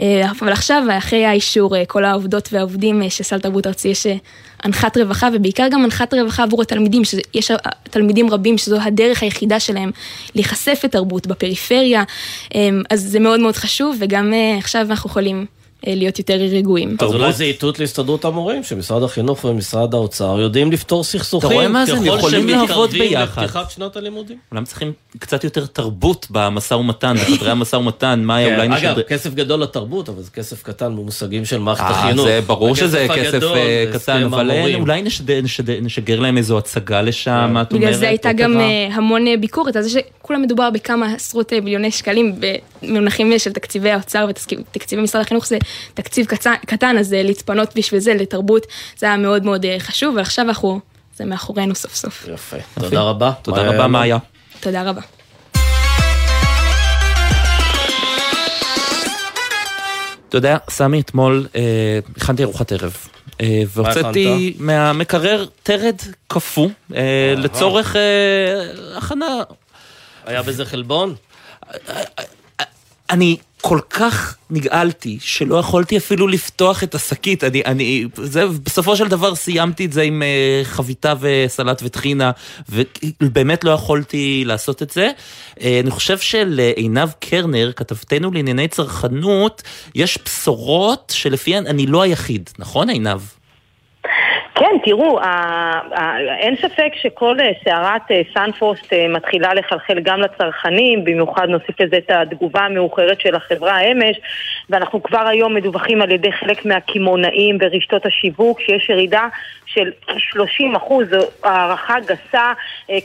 [0.00, 4.06] אה, אבל עכשיו, אחרי האישור, אה, כל העובדות והעובדים אה, של סל תרבות ארצי, יש
[4.06, 4.16] אה,
[4.64, 7.50] אנחת רווחה, ובעיקר גם אנחת רווחה עבור התלמידים, שיש
[7.82, 9.90] תלמידים רבים שזו הדרך היחידה שלהם
[10.34, 12.02] להיחשף לתרבות בפריפריה,
[12.54, 16.96] אה, אז זה מאוד מאוד חשוב, וגם אה, עכשיו אנחנו יכולים אה, להיות יותר רגועים.
[17.00, 21.50] אז אולי זה איתות להסתדרות המורים, שמשרד החינוך ומשרד האוצר יודעים לפתור סכסוכים.
[21.50, 21.96] אתה רואה מה זה?
[21.96, 23.42] הם יכולים לעבוד ביחד.
[23.42, 24.38] לפתיחת שנת הלימודים.
[24.52, 29.02] אולי צריכים קצת יותר תרבות במשא ומתן, בחדרי המשא ומתן, מאיה כן, אולי אגב, נשדר...
[29.02, 32.26] כסף גדול לתרבות, אבל זה כסף קטן במושגים של מערכת אה, החינוך.
[32.26, 34.74] זה ברור שזה כסף אה, קטן, אבל אה.
[34.74, 35.02] אולי
[35.82, 37.84] נשגר להם איזו הצגה לשם, מה את אומרת?
[37.84, 38.60] בגלל זה הייתה גם?
[38.60, 42.34] אה, המון אה, ביקורת על זה שכולם מדובר בכמה עשרות אה, מיליוני שקלים
[42.82, 45.58] במונחים אה, של תקציבי האוצר ותקציבי משרד החינוך זה
[45.94, 48.66] תקציב קצן, קטן, אז להתפנות בשביל זה לתרבות,
[48.98, 50.80] זה היה מאוד מאוד חשוב, ועכשיו אנחנו,
[51.16, 52.28] זה מאחורינו סוף סוף.
[52.34, 53.32] יפה, תודה רבה.
[53.42, 54.18] תודה רבה, מאיה.
[54.60, 55.00] תודה רבה.
[60.28, 62.96] אתה יודע, סמי, אתמול אה, הכנתי ארוחת ערב.
[63.40, 65.96] אה, והוצאתי מהמקרר טרד
[66.28, 69.42] קפוא אה, לצורך אה, הכנה.
[70.26, 71.14] היה בזה חלבון?
[73.10, 77.44] אני כל כך נגעלתי, שלא יכולתי אפילו לפתוח את השקית.
[77.44, 82.30] אני, אני, זה, בסופו של דבר סיימתי את זה עם uh, חביתה וסלט וטחינה,
[82.68, 85.10] ובאמת לא יכולתי לעשות את זה.
[85.54, 89.62] Uh, אני חושב שלעינב קרנר, כתבתנו לענייני צרכנות,
[89.94, 93.20] יש בשורות שלפיהן אני לא היחיד, נכון עינב?
[94.84, 95.20] תראו,
[96.38, 101.96] אין ספק שכל אה, סערת אה, סנפרוסט אה, מתחילה לחלחל גם לצרכנים, במיוחד נוסיף לזה
[101.96, 104.16] את התגובה המאוחרת של החברה אמש,
[104.70, 109.28] ואנחנו כבר היום מדווחים על ידי חלק מהקמעונאים ברשתות השיווק שיש ירידה
[109.66, 112.52] של 30 אחוז, זו הערכה גסה,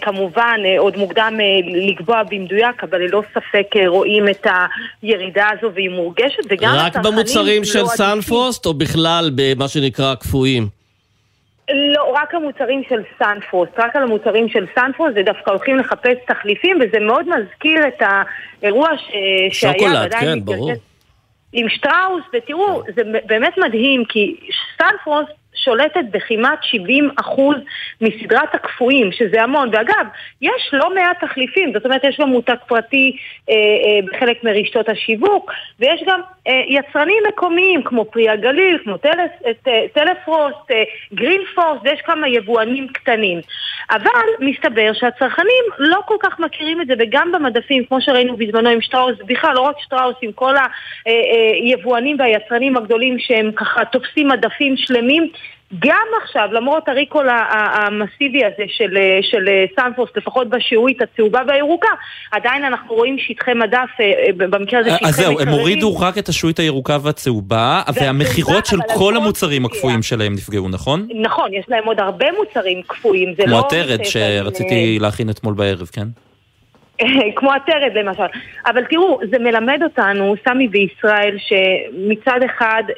[0.01, 4.47] כמובן עוד מוקדם לקבוע במדויק, אבל ללא ספק רואים את
[5.01, 10.84] הירידה הזו והיא מורגשת, וגם רק במוצרים לא של סנפרוסט או בכלל במה שנקרא קפואים?
[11.71, 16.78] לא, רק המוצרים של סנפרוסט, רק על המוצרים של סנפרוסט, זה דווקא הולכים לחפש תחליפים,
[16.82, 18.01] וזה מאוד מזכיר את
[18.62, 19.12] האירוע ש...
[19.51, 19.73] שהיה.
[19.73, 20.71] שוקולד, כן, ברור.
[21.54, 24.36] עם שטראוס, ותראו, זה באמת מדהים, כי
[24.77, 25.25] סנפרוסט
[25.56, 27.56] שולטת בכמעט 70 אחוז
[28.01, 29.69] מסדרת הקפואים, שזה המון.
[29.71, 30.06] ואגב,
[30.41, 33.17] יש לא מעט תחליפים, זאת אומרת, יש גם מותג פרטי
[33.49, 36.21] אה, אה, בחלק מרשתות השיווק, ויש גם
[36.67, 43.39] יצרנים מקומיים, כמו פרי הגליל, כמו טלס, אה, טלפרוסט, אה, גרינפורס, ויש כמה יבואנים קטנים.
[43.91, 48.81] אבל מסתבר שהצרכנים לא כל כך מכירים את זה, וגם במדפים, כמו שראינו בזמנו עם
[48.81, 50.55] שטראוס, בכלל, לא רק שטראוס, עם כל
[51.05, 55.29] היבואנים אה, אה, והיצרנים הגדולים שהם ככה תופסים מדפים שלמים,
[55.79, 59.45] גם עכשיו, למרות ה recall המסיבי הזה של, של
[59.79, 61.88] סנפרוסט, לפחות בשעועית הצהובה והירוקה,
[62.31, 65.05] עדיין אנחנו רואים שטחי מדף, אה, אה, במקרה הזה שטחי.
[65.05, 70.33] אז זהו, הם הורידו רק את השעועית הירוקה והצהובה, והמכירות של כל המוצרים הקפואים שלהם
[70.33, 71.07] נפגעו, נכון?
[71.21, 73.47] נכון, יש להם עוד הרבה מוצרים קפואים, זה לא...
[73.47, 76.07] כמו הטרד שרציתי להכין אתמול בערב, כן?
[77.36, 78.25] כמו הטרד למשל.
[78.65, 82.93] אבל תראו, זה מלמד אותנו, סמי בישראל, שמצד אחד אה,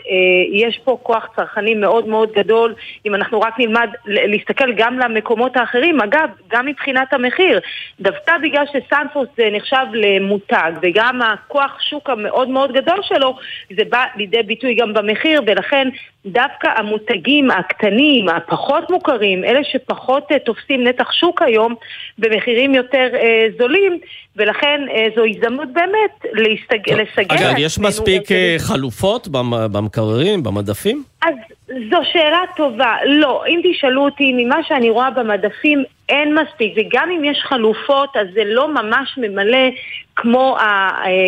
[0.51, 2.73] יש פה כוח צרכני מאוד מאוד גדול,
[3.05, 7.59] אם אנחנו רק נלמד להסתכל גם למקומות האחרים, אגב, גם מבחינת המחיר.
[7.99, 13.37] דווקא בגלל שסנפוס זה נחשב למותג, וגם הכוח שוק המאוד מאוד גדול שלו,
[13.77, 15.89] זה בא לידי ביטוי גם במחיר, ולכן
[16.25, 21.75] דווקא המותגים הקטנים, הפחות מוכרים, אלה שפחות uh, תופסים נתח שוק היום
[22.17, 23.86] במחירים יותר uh, זולים,
[24.35, 26.93] ולכן uh, זו הזדמנות באמת להסתג...
[26.93, 27.35] לסגל...
[27.35, 29.27] אגב, יש מספיק uh, חלופות
[29.71, 31.03] במקררים, במדפים?
[31.21, 31.35] אז
[31.67, 32.95] זו שאלה טובה.
[33.05, 38.27] לא, אם תשאלו אותי, ממה שאני רואה במדפים אין מספיק, וגם אם יש חלופות, אז
[38.33, 39.69] זה לא ממש ממלא
[40.15, 40.57] כמו,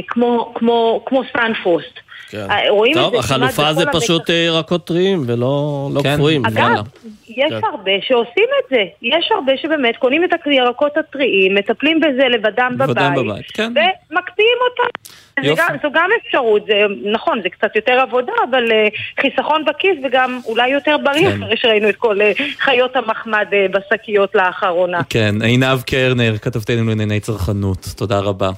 [0.08, 2.00] כמו, כמו, כמו סנפרוסט.
[2.30, 2.46] כן.
[2.50, 6.16] אה, רואים טוב, את זה החלופה זה פשוט אה, ירקות טריים ולא לא כן.
[6.16, 6.46] קפואים.
[6.46, 6.82] אגב, יאללה.
[7.30, 7.60] יש כן.
[7.72, 8.84] הרבה שעושים את זה.
[9.02, 13.72] יש הרבה שבאמת קונים את הירקות הטריים, מטפלים בזה לבדם בבית, בבית כן.
[14.12, 15.00] ומקפיאים אותם.
[15.58, 16.74] גם, זו גם אפשרות, זה
[17.12, 21.44] נכון, זה קצת יותר עבודה, אבל אה, חיסכון בכיס וגם אולי יותר בריא, כן.
[21.44, 25.02] אחרי שראינו את כל אה, חיות המחמד אה, בשקיות לאחרונה.
[25.10, 28.50] כן, עינב קרנר, כתבתנו לענייני צרכנות, תודה רבה.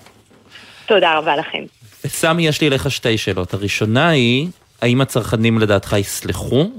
[0.85, 1.80] תודה רבה לכם.
[2.07, 3.53] סמי, יש לי אליך שתי שאלות.
[3.53, 4.47] הראשונה היא,
[4.81, 6.71] האם הצרכנים לדעתך יסלחו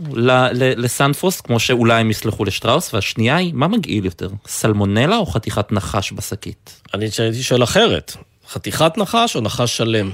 [0.77, 2.95] לסנפרוסט, כמו שאולי הם יסלחו לשטראוס?
[2.95, 6.83] והשנייה היא, מה מגעיל יותר, סלמונלה או חתיכת נחש בשקית?
[6.95, 8.17] אני הייתי שואל אחרת,
[8.49, 10.11] חתיכת נחש או נחש שלם?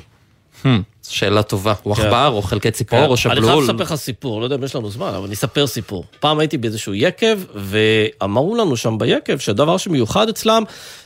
[0.65, 0.69] Hmm,
[1.09, 1.75] שאלה טובה.
[1.83, 2.03] הוא כן.
[2.03, 3.07] עכבר או חלקי ציפור כן.
[3.07, 3.39] או שבלול?
[3.39, 6.05] אני חייב לספר לך סיפור, לא יודע אם יש לנו זמן, אבל אני אספר סיפור.
[6.21, 10.65] פעם הייתי באיזשהו יקב, ואמרו לנו שם ביקב שהדבר שמיוחד אצלם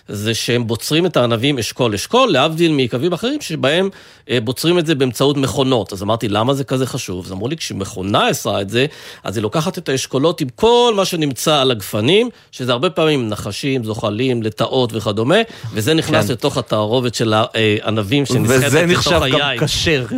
[0.08, 3.88] זה שהם בוצרים את הענבים אשכול אשכול, להבדיל מיקבים אחרים שבהם
[4.30, 5.92] אה, בוצרים את זה באמצעות מכונות.
[5.92, 7.24] אז אמרתי, למה זה כזה חשוב?
[7.26, 8.86] אז אמרו לי, כשמכונה עשה את זה,
[9.24, 13.84] אז היא לוקחת את האשכולות עם כל מה שנמצא על הגפנים, שזה הרבה פעמים נחשים,
[13.84, 15.38] זוחלים, לטאות וכדומה,
[15.72, 16.32] וזה נכנס כן.
[16.32, 18.66] לתוך התערובת של הענבים שנסחטת לתוך היין.
[18.66, 19.40] וזה נחשב גם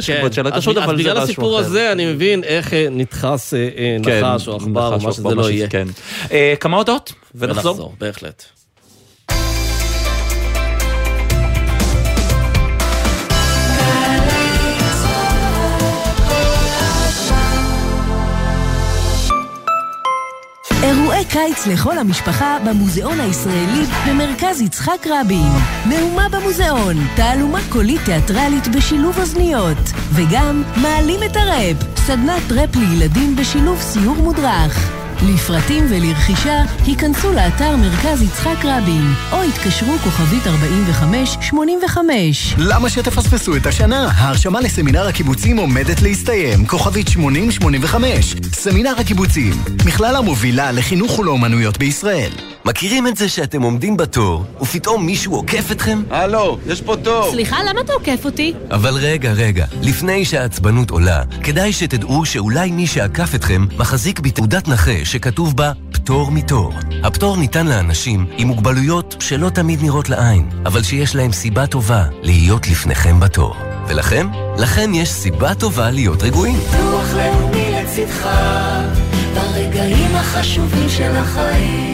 [0.01, 0.33] כשר, כן.
[0.33, 0.93] של הכשרות, אבל זה משהו אחר.
[0.93, 3.69] אז בגלל הסיפור הזה אני מבין איך אה, נדחס אה,
[4.05, 5.69] כן, נחש או עכבר או מה שזה לא יהיה.
[6.61, 7.13] כמה הודעות.
[7.35, 8.45] ונחזור, בהחלט.
[21.25, 25.53] קיץ לכל המשפחה במוזיאון הישראלי במרכז יצחק רבין.
[25.87, 29.79] מהומה במוזיאון, תעלומה קולית תיאטרלית בשילוב אוזניות.
[30.13, 35.04] וגם מעלים את הראפ, סדנת ראפ לילדים בשילוב סיור מודרך.
[35.23, 42.55] לפרטים ולרכישה, היכנסו לאתר מרכז יצחק רבין, או התקשרו כוכבית 4585.
[42.59, 44.09] למה שתפספסו את השנה?
[44.17, 48.35] ההרשמה לסמינר הקיבוצים עומדת להסתיים, כוכבית 8085.
[48.53, 49.53] סמינר הקיבוצים,
[49.87, 52.54] מכללה מובילה לחינוך ולאומנויות בישראל.
[52.65, 56.03] מכירים את זה שאתם עומדים בתור, ופתאום מישהו עוקף אתכם?
[56.11, 57.31] הלו, יש פה תור.
[57.31, 58.53] סליחה, למה אתה עוקף אותי?
[58.71, 65.05] אבל רגע, רגע, לפני שהעצבנות עולה, כדאי שתדעו שאולי מי שעקף אתכם מחזיק בתעודת נכה
[65.05, 66.73] שכתוב בה פטור מתור.
[67.03, 72.69] הפטור ניתן לאנשים עם מוגבלויות שלא תמיד נראות לעין, אבל שיש להם סיבה טובה להיות
[72.69, 73.57] לפניכם בתור.
[73.89, 74.29] ולכם?
[74.59, 76.59] לכם יש סיבה טובה להיות רגועים.
[76.83, 78.29] רוח לאומי לצדך,
[79.35, 81.94] ברגעים החשובים של החיים.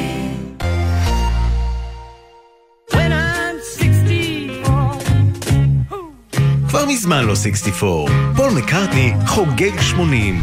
[6.90, 8.12] מזמן לא 64.
[8.36, 10.42] פול מקארטני חוגג 80.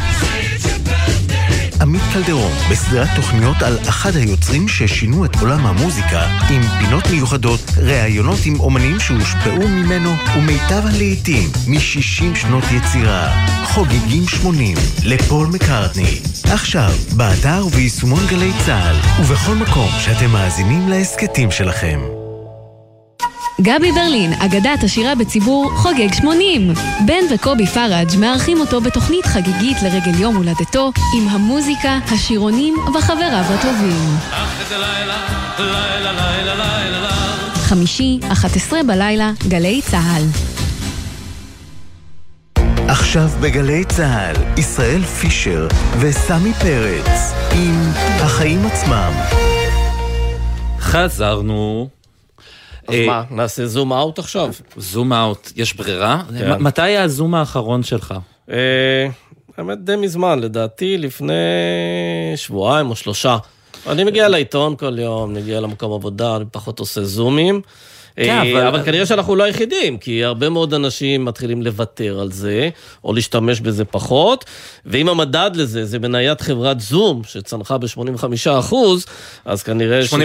[1.81, 8.39] עמית קלדרון, בסדרת תוכניות על אחד היוצרים ששינו את עולם המוזיקה, עם פינות מיוחדות, ראיונות
[8.45, 13.47] עם אומנים שהושפעו ממנו, ומיטב הלעיתים מ-60 שנות יצירה.
[13.65, 16.19] חוגגים 80 לפול מקארטני.
[16.43, 22.26] עכשיו, באתר וביישומון גלי צה"ל, ובכל מקום שאתם מאזינים להסכתים שלכם.
[23.61, 26.73] גבי ברלין, אגדת השירה בציבור, חוגג 80.
[27.05, 34.17] בן וקובי פראג' מארחים אותו בתוכנית חגיגית לרגל יום הולדתו, עם המוזיקה, השירונים וחבריו הטובים.
[37.53, 40.23] חמישי, 11 בלילה, גלי צה"ל.
[42.87, 45.67] עכשיו בגלי צה"ל, ישראל פישר
[45.99, 47.91] וסמי פרץ, עם
[48.21, 49.11] החיים עצמם.
[50.79, 51.96] חזרנו.
[52.87, 54.49] אז מה, נעשה זום אאוט עכשיו?
[54.77, 56.23] זום אאוט, יש ברירה?
[56.39, 56.61] כן.
[56.61, 58.13] מתי היה הזום האחרון שלך?
[58.51, 59.07] אה,
[59.57, 61.33] האמת די מזמן, לדעתי לפני
[62.35, 63.37] שבועיים או שלושה.
[63.89, 67.61] אני מגיע לעיתון כל יום, מגיע למקום עבודה, אני פחות עושה זומים.
[68.25, 72.31] כן, אה, אבל- אבל כנראה שאנחנו לא היחידים, כי הרבה מאוד אנשים מתחילים לוותר על
[72.31, 72.69] זה,
[73.03, 74.45] או להשתמש בזה פחות,
[74.85, 78.75] ואם המדד לזה זה מניית חברת זום, שצנחה ב-85%,
[79.45, 80.05] אז כנראה...
[80.05, 80.15] שזה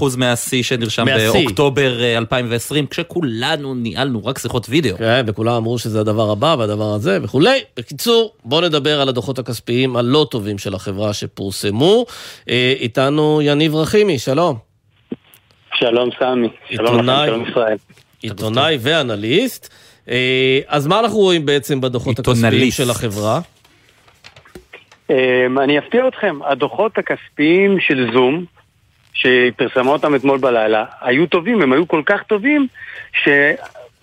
[0.00, 1.04] 85% מהשיא שנרשם.
[1.34, 4.96] באוקטובר אה, 2020, כשכולנו ניהלנו רק שיחות וידאו.
[4.98, 7.60] כן, וכולם אמרו שזה הדבר הבא והדבר הזה וכולי.
[7.76, 12.06] בקיצור, בואו נדבר על הדוחות הכספיים הלא טובים של החברה שפורסמו.
[12.50, 14.71] אה, איתנו יניב רחימי, שלום.
[15.74, 17.26] שלום סמי, שלום לכם.
[17.26, 17.76] שלום ישראל.
[18.22, 19.74] עיתונאי ואנליסט.
[20.08, 22.70] אה, אז מה אנחנו רואים בעצם בדוחות הכספיים.
[22.70, 23.40] של החברה?
[25.10, 28.44] אמ, אני אפתיע אתכם, הדוחות הכספיים של זום,
[29.14, 32.66] שפרסמה אותם אתמול בלילה, היו טובים, הם היו כל כך טובים,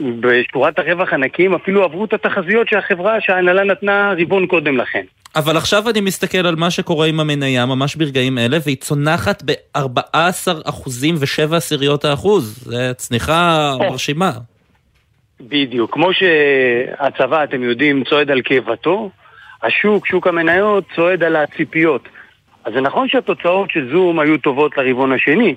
[0.02, 5.04] שבשורת הרווח הנקיים אפילו עברו את התחזיות שהחברה, שההנהלה נתנה רבעון קודם לכן.
[5.36, 10.70] אבל עכשיו אני מסתכל על מה שקורה עם המניה ממש ברגעים אלה, והיא צונחת ב-14
[10.70, 12.64] אחוזים ושבע עשיריות האחוז.
[12.64, 14.32] זו צניחה מרשימה.
[15.42, 19.10] בדיוק, כמו שהצבא, אתם יודעים, צועד על קיבתו,
[19.64, 22.10] השוק, שוק המניות, צועד על הציפיות.
[22.66, 25.56] אז זה נכון שהתוצאות של זום היו טובות לרבעון השני,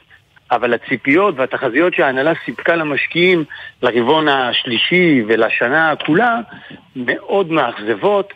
[0.52, 3.44] אבל הציפיות והתחזיות שההנהלה סיפקה למשקיעים
[3.82, 6.40] לרבעון השלישי ולשנה כולה
[6.96, 8.32] מאוד מאכזבות,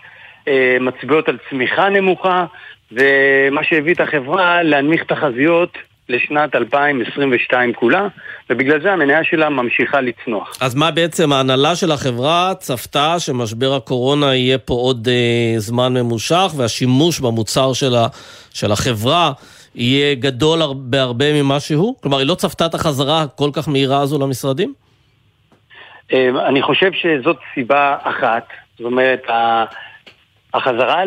[0.48, 2.44] אה, מצביעות על צמיחה נמוכה,
[2.92, 8.08] ומה שהביא את החברה להנמיך תחזיות לשנת 2022 כולה,
[8.50, 10.56] ובגלל זה המניה שלה ממשיכה לצנוח.
[10.60, 16.52] אז מה בעצם ההנהלה של החברה צפתה שמשבר הקורונה יהיה פה עוד אה, זמן ממושך
[16.56, 18.06] והשימוש במוצר של, ה,
[18.54, 19.32] של החברה
[19.76, 21.94] יהיה גדול הר- בהרבה ממה שהוא?
[22.02, 24.74] כלומר, היא לא צפתה את החזרה הכל כך מהירה הזו למשרדים?
[26.12, 28.46] אה, אני חושב שזאת סיבה אחת,
[28.78, 29.22] זאת אומרת,
[30.54, 31.02] החזרה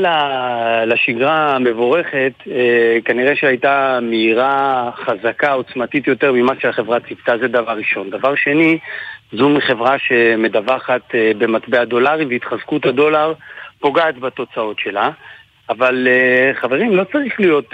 [0.86, 8.10] לשגרה המבורכת אה, כנראה שהייתה מהירה, חזקה, עוצמתית יותר ממה שהחברה ציפתה, זה דבר ראשון.
[8.10, 8.78] דבר שני,
[9.32, 13.34] זו מחברה שמדווחת אה, במטבע דולרי והתחזקות הדולר
[13.80, 15.10] פוגעת בתוצאות שלה.
[15.70, 17.74] אבל אה, חברים, לא צריך להיות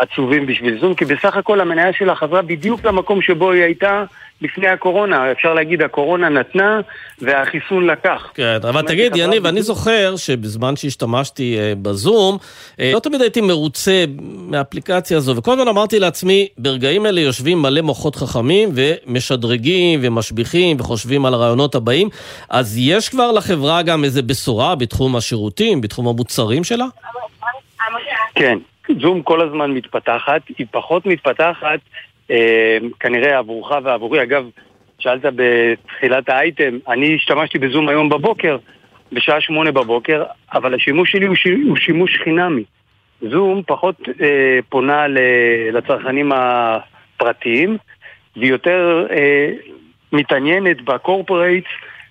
[0.00, 4.04] עצובים בשביל זום, כי בסך הכל המניה שלה חזרה בדיוק למקום שבו היא הייתה
[4.42, 5.32] לפני הקורונה.
[5.32, 6.80] אפשר להגיד, הקורונה נתנה
[7.18, 8.30] והחיסון לקח.
[8.34, 12.38] כן, אבל תגיד, יניב, אני זוכר שבזמן שהשתמשתי אה, בזום,
[12.80, 17.80] אה, לא תמיד הייתי מרוצה מהאפליקציה הזו, וכל הזמן אמרתי לעצמי, ברגעים אלה יושבים מלא
[17.80, 22.08] מוחות חכמים ומשדרגים ומשביחים וחושבים על הרעיונות הבאים,
[22.48, 26.86] אז יש כבר לחברה גם איזה בשורה בתחום השירותים, בתחום המוצרים שלה?
[28.34, 28.58] כן,
[29.00, 31.80] זום כל הזמן מתפתחת, היא פחות מתפתחת
[32.30, 34.22] אה, כנראה עבורך ועבורי.
[34.22, 34.44] אגב,
[34.98, 38.56] שאלת בתחילת האייטם, אני השתמשתי בזום היום בבוקר,
[39.12, 41.46] בשעה שמונה בבוקר, אבל השימוש שלי הוא, ש...
[41.46, 42.64] הוא שימוש חינמי.
[43.22, 45.18] זום פחות אה, פונה ל...
[45.72, 47.76] לצרכנים הפרטיים,
[48.36, 49.50] והיא יותר אה,
[50.12, 51.68] מתעניינת בקורפורייטס,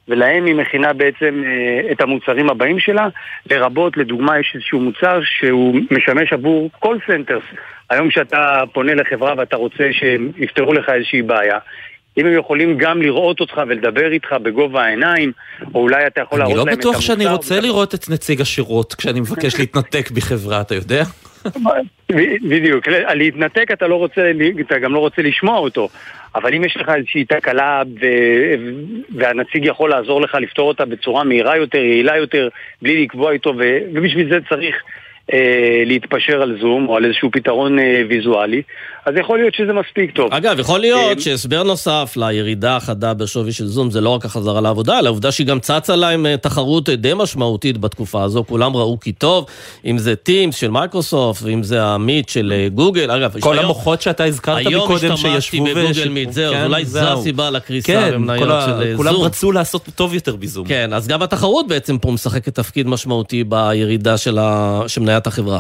[0.10, 3.07] ולהם היא מכינה בעצם אה, את המוצרים הבאים שלה,
[3.51, 7.55] לרבות, לדוגמה, יש איזשהו מוצר שהוא משמש עבור call centers.
[7.89, 11.57] היום כשאתה פונה לחברה ואתה רוצה שהם יפתרו לך איזושהי בעיה,
[12.18, 15.32] אם הם יכולים גם לראות אותך ולדבר איתך בגובה העיניים,
[15.76, 16.89] או אולי אתה יכול להראות אני להם לא את המוצר.
[16.89, 21.03] בטוח שאני רוצה לראות את נציג השירות כשאני מבקש להתנתק בחברה, אתה יודע?
[22.50, 24.32] בדיוק, להתנתק אתה לא רוצה,
[24.62, 25.90] אתה גם לא רוצה לשמוע אותו,
[26.36, 28.06] אבל אם יש לך איזושהי תקלה ו...
[29.16, 32.50] והנציג יכול לעזור לך לפתור אותה בצורה מהירה יותר, יעילה יותר,
[32.82, 33.78] בלי לקבוע איתו, ו...
[33.94, 34.76] ובשביל זה צריך
[35.34, 38.62] אה, להתפשר על זום או על איזשהו פתרון אה, ויזואלי,
[39.10, 40.34] אז יכול להיות שזה מספיק טוב.
[40.34, 44.62] אגב, יכול אה, להיות שהסבר נוסף לירידה החדה בשווי של זום זה לא רק החזרה
[44.62, 48.99] לעבודה, אלא העובדה שהיא גם צצה להם אה, תחרות די משמעותית בתקופה הזו, כולם ראו
[48.99, 49.45] כי טוב,
[49.86, 53.66] אם זה Teams של מייקרוסופט, ואם זה ה Meet של אה, גוגל, אגב, כל היום-
[53.66, 56.99] המוחות שאתה הזכרת היום מקודם השתמשתי שישבו בגוגל Meet, זהו, כן, אולי זו.
[56.99, 59.24] הסיבה לקריסה כן, במניות של אה, כולם זום.
[59.24, 60.68] רצו לעשות טוב יותר בזום.
[60.68, 65.60] כן, אז גם התחרות בעצם פה משחקת תפקיד משמעותי בירידה של ה- של מניית החברה.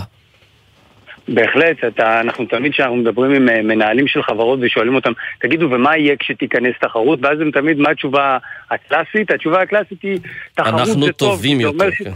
[1.33, 5.97] בהחלט, אתה, אנחנו תמיד כשאנחנו מדברים עם אה, מנהלים של חברות ושואלים אותם, תגידו, ומה
[5.97, 7.19] יהיה כשתיכנס תחרות?
[7.21, 8.37] ואז הם תמיד, מה התשובה
[8.71, 9.31] הקלאסית?
[9.31, 10.19] התשובה הקלאסית היא,
[10.53, 11.29] תחרות אנחנו זה טוב.
[11.29, 12.11] טובים זה יותר, כן.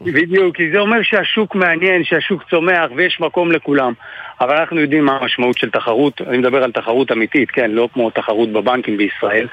[0.00, 3.92] בדיוק, כי זה אומר שהשוק מעניין, שהשוק צומח ויש מקום לכולם.
[4.40, 8.10] אבל אנחנו יודעים מה המשמעות של תחרות, אני מדבר על תחרות אמיתית, כן, לא כמו
[8.10, 9.46] תחרות בבנקים בישראל.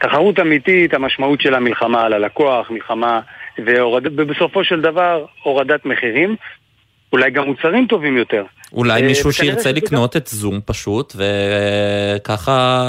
[0.00, 3.20] תחרות אמיתית, המשמעות שלה מלחמה על הלקוח, מלחמה,
[3.66, 4.06] והורד...
[4.06, 6.36] ובסופו של דבר הורדת מחירים,
[7.12, 8.44] אולי גם מוצרים טובים יותר.
[8.72, 12.82] אולי אה, מישהו שירצה לקנות את זום פשוט, וככה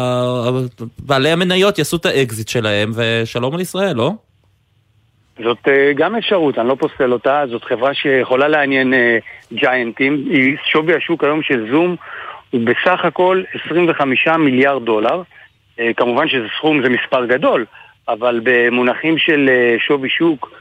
[0.99, 4.11] בעלי המניות יעשו את האקזיט שלהם, ושלום על ישראל, לא?
[5.43, 9.17] זאת אה, גם אפשרות, אני לא פוסל אותה, זאת חברה שיכולה לעניין אה,
[9.53, 10.25] ג'יינטים,
[10.65, 11.95] שווי השוק היום של זום
[12.53, 15.21] הוא בסך הכל 25 מיליארד דולר,
[15.79, 17.65] אה, כמובן שזה סכום, זה מספר גדול,
[18.07, 20.51] אבל במונחים של אה, שווי שוק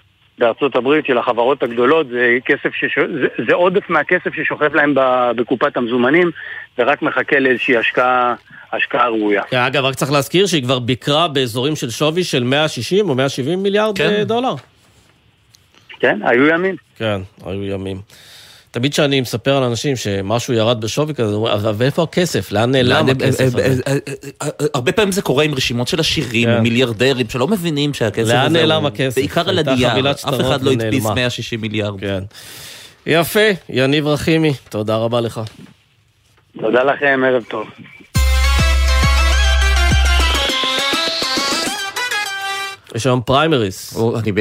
[0.43, 2.99] בארצות הברית של החברות הגדולות זה כסף שש...
[2.99, 6.31] זה, זה עודף מהכסף ששוכב להם ב- בקופת המזומנים
[6.79, 8.35] ורק מחכה לאיזושהי השקעה,
[8.73, 9.43] השקעה ראויה.
[9.43, 13.63] כן, אגב, רק צריך להזכיר שהיא כבר ביקרה באזורים של שווי של 160 או 170
[13.63, 14.11] מיליארד כן.
[14.11, 14.55] אה, דולר.
[16.01, 16.77] כן, היו ימים.
[16.97, 18.01] כן, היו ימים.
[18.73, 22.53] תמיד כשאני מספר על אנשים שמשהו ירד בשווי כזה, אומרים, אבל ואיפה הכסף?
[22.53, 23.83] לאן נעלם הכסף אה, הזה?
[23.87, 26.61] אה, אה, אה, הרבה פעמים זה קורה עם רשימות של עשירים, כן.
[26.61, 28.35] מיליארדרים, שלא מבינים שהכסף הזה...
[28.35, 29.15] לאן נעלם הוא- הכסף?
[29.15, 31.15] בעיקר על הנייר, חבילת אף אחד לא הדפיס ונעלמה.
[31.15, 32.01] 160 מיליארד.
[32.01, 32.23] כן.
[33.07, 35.41] יפה, יניב רחימי, תודה רבה לך.
[36.61, 37.67] תודה לכם, ערב טוב.
[42.95, 43.97] יש היום פריימריס.
[44.17, 44.33] אני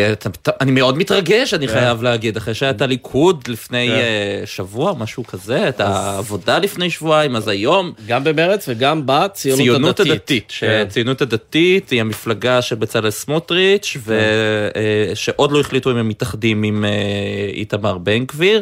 [0.61, 1.73] אני מאוד מתרגש, אני כן.
[1.73, 3.93] חייב להגיד, אחרי שהיה את הליכוד לפני כן.
[3.93, 7.91] אה, שבוע, משהו כזה, את העבודה לפני שבועיים, אז היום...
[8.07, 10.11] גם במרץ וגם בציונות ציונות הדתית.
[10.13, 10.43] הדתית.
[10.47, 10.67] כן.
[10.67, 17.49] שהציונות הדתית היא המפלגה של בצלאל סמוטריץ', ושעוד לא החליטו אם הם מתאחדים עם אה,
[17.53, 18.61] איתמר בן גביר,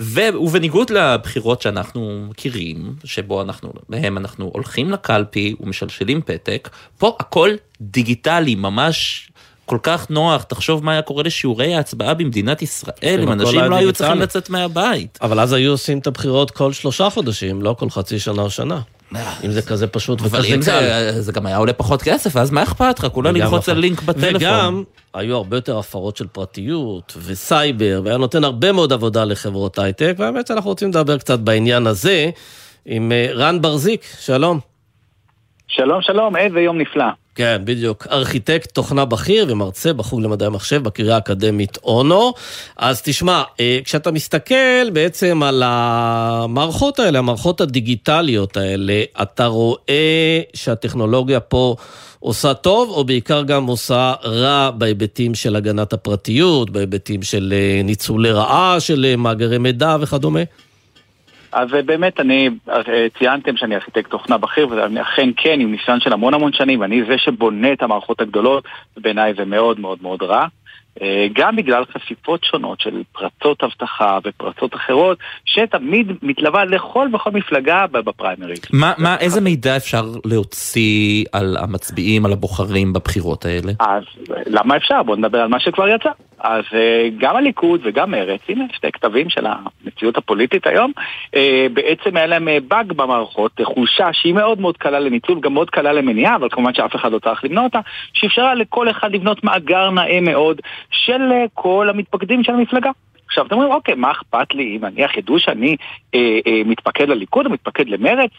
[0.00, 6.68] ו- ובניגוד לבחירות שאנחנו מכירים, שבו אנחנו, בהם אנחנו הולכים לקלפי ומשלשלים פתק,
[6.98, 7.50] פה הכל
[7.80, 9.28] דיגיטלי, ממש...
[9.66, 13.76] כל כך נוח, תחשוב מה היה קורה לשיעורי ההצבעה במדינת ישראל, אם הכל אנשים לא
[13.76, 14.18] היו צריכים.
[14.20, 15.18] לצאת מהבית.
[15.22, 18.80] אבל אז היו עושים את הבחירות כל שלושה חודשים, לא כל חצי שנה או שנה.
[19.14, 20.62] אם זה כזה פשוט אבל וכזה אם קל.
[20.62, 23.06] זה, זה גם היה עולה פחות כסף, אז מה אכפת לך?
[23.06, 23.78] כולה ללחוץ על.
[23.78, 24.36] לינק בטלפון.
[24.36, 24.82] וגם,
[25.14, 30.46] היו הרבה יותר הפרות של פרטיות וסייבר, והיה נותן הרבה מאוד עבודה לחברות הייטק, והאמת
[30.46, 32.30] שאנחנו רוצים לדבר קצת בעניין הזה
[32.86, 34.60] עם אה, רן ברזיק, שלום.
[35.68, 37.04] שלום, שלום, עד ויום נפלא.
[37.36, 38.06] כן, בדיוק.
[38.10, 42.32] ארכיטקט תוכנה בכיר ומרצה בחוג למדעי המחשב בקריה האקדמית אונו.
[42.76, 51.40] אז תשמע, אה, כשאתה מסתכל בעצם על המערכות האלה, המערכות הדיגיטליות האלה, אתה רואה שהטכנולוגיה
[51.40, 51.76] פה
[52.18, 58.26] עושה טוב, או בעיקר גם עושה רע בהיבטים של הגנת הפרטיות, בהיבטים של אה, ניצול
[58.26, 60.40] לרעה של אה, מאגרי מידע וכדומה?
[61.56, 66.00] אז אה, באמת, אני, אה, ציינתם שאני ארכיטקט תוכנה בכיר, ואני אכן כן, עם ניסיון
[66.00, 68.64] של המון המון שנים, ואני זה שבונה את המערכות הגדולות,
[68.96, 70.46] ובעיניי זה מאוד מאוד מאוד רע.
[71.02, 77.86] אה, גם בגלל חשיפות שונות של פרצות אבטחה ופרצות אחרות, שתמיד מתלווה לכל וכל מפלגה
[77.86, 78.60] בפריימריז.
[78.72, 83.72] מה, מה, איזה מידע אפשר להוציא על המצביעים, על הבוחרים בבחירות האלה?
[83.80, 84.02] אז
[84.46, 85.02] למה אפשר?
[85.02, 86.10] בואו נדבר על מה שכבר יצא.
[86.38, 90.92] אז אה, גם הליכוד וגם מרצ, הנה שתי כתבים של המציאות הפוליטית היום,
[91.36, 95.70] אה, בעצם היה להם אה, באג במערכות, חולשה שהיא מאוד מאוד קלה לניצול, גם מאוד
[95.70, 97.80] קלה למניעה, אבל כמובן שאף אחד לא צריך למנוע אותה,
[98.12, 100.60] שאפשרה לכל אחד לבנות מאגר נאה מאוד
[100.90, 101.20] של
[101.54, 102.90] כל המתפקדים של המפלגה.
[103.26, 105.76] עכשיו אתם אומרים, אוקיי, מה אכפת לי אם נניח ידעו שאני
[106.14, 108.30] אה, אה, מתפקד לליכוד או מתפקד למרץ?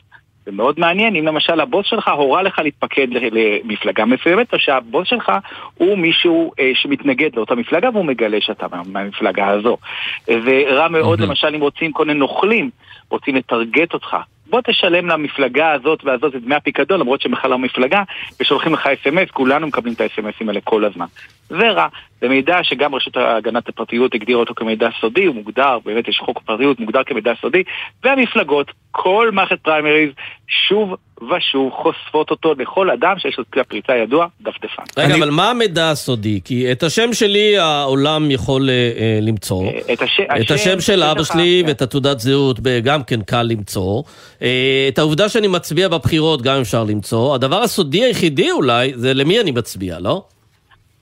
[0.48, 5.32] זה מאוד מעניין אם למשל הבוס שלך הורה לך להתפקד למפלגה מסוימת, או שהבוס שלך
[5.76, 9.78] הוא מישהו אה, שמתנגד לאותה מפלגה והוא מגלה שאתה מהמפלגה הזו.
[10.26, 12.70] זה רע מאוד למשל אם רוצים כל מיני נוכלים,
[13.10, 14.18] רוצים לטרגט אותך.
[14.50, 18.04] בוא תשלם למפלגה הזאת והזאת את דמי הפיקדון, למרות שהם בכלל לא מפלגה,
[18.40, 21.06] ושולחים לך אס.אם.אס, כולנו מקבלים את האס.אם.אסים האלה כל הזמן.
[21.50, 21.88] זה רע.
[22.22, 26.40] זה מידע שגם רשות הגנת הפרטיות הגדירה אותו כמידע סודי, הוא מוגדר, באמת יש חוק
[26.40, 27.64] פרטיות, מוגדר כמידע סודי,
[28.04, 30.10] והמפלגות, כל מערכת פריימריז,
[30.48, 34.84] שוב ושוב חושפות אותו לכל אדם שיש לו כלי הפריצה ידוע, דפדפן.
[34.98, 35.24] רגע, אני...
[35.24, 36.40] אבל מה המידע הסודי?
[36.46, 39.64] כי את השם שלי העולם יכול uh, למצוא.
[39.64, 40.20] אה, את, הש...
[40.42, 41.70] את השם של אבא שלי כן.
[41.70, 44.04] ואת התעודת זהות גם כן קל למצוא.
[44.40, 44.44] Uh,
[44.88, 47.36] את העובדה שאני מצביע בבחירות גם אפשר למצוא.
[47.36, 50.24] הדבר הסודי היחידי אולי זה למי אני מצביע, לא?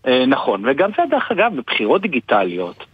[0.07, 2.85] אה, נכון, וגם זה דרך אגב בבחירות דיגיטליות.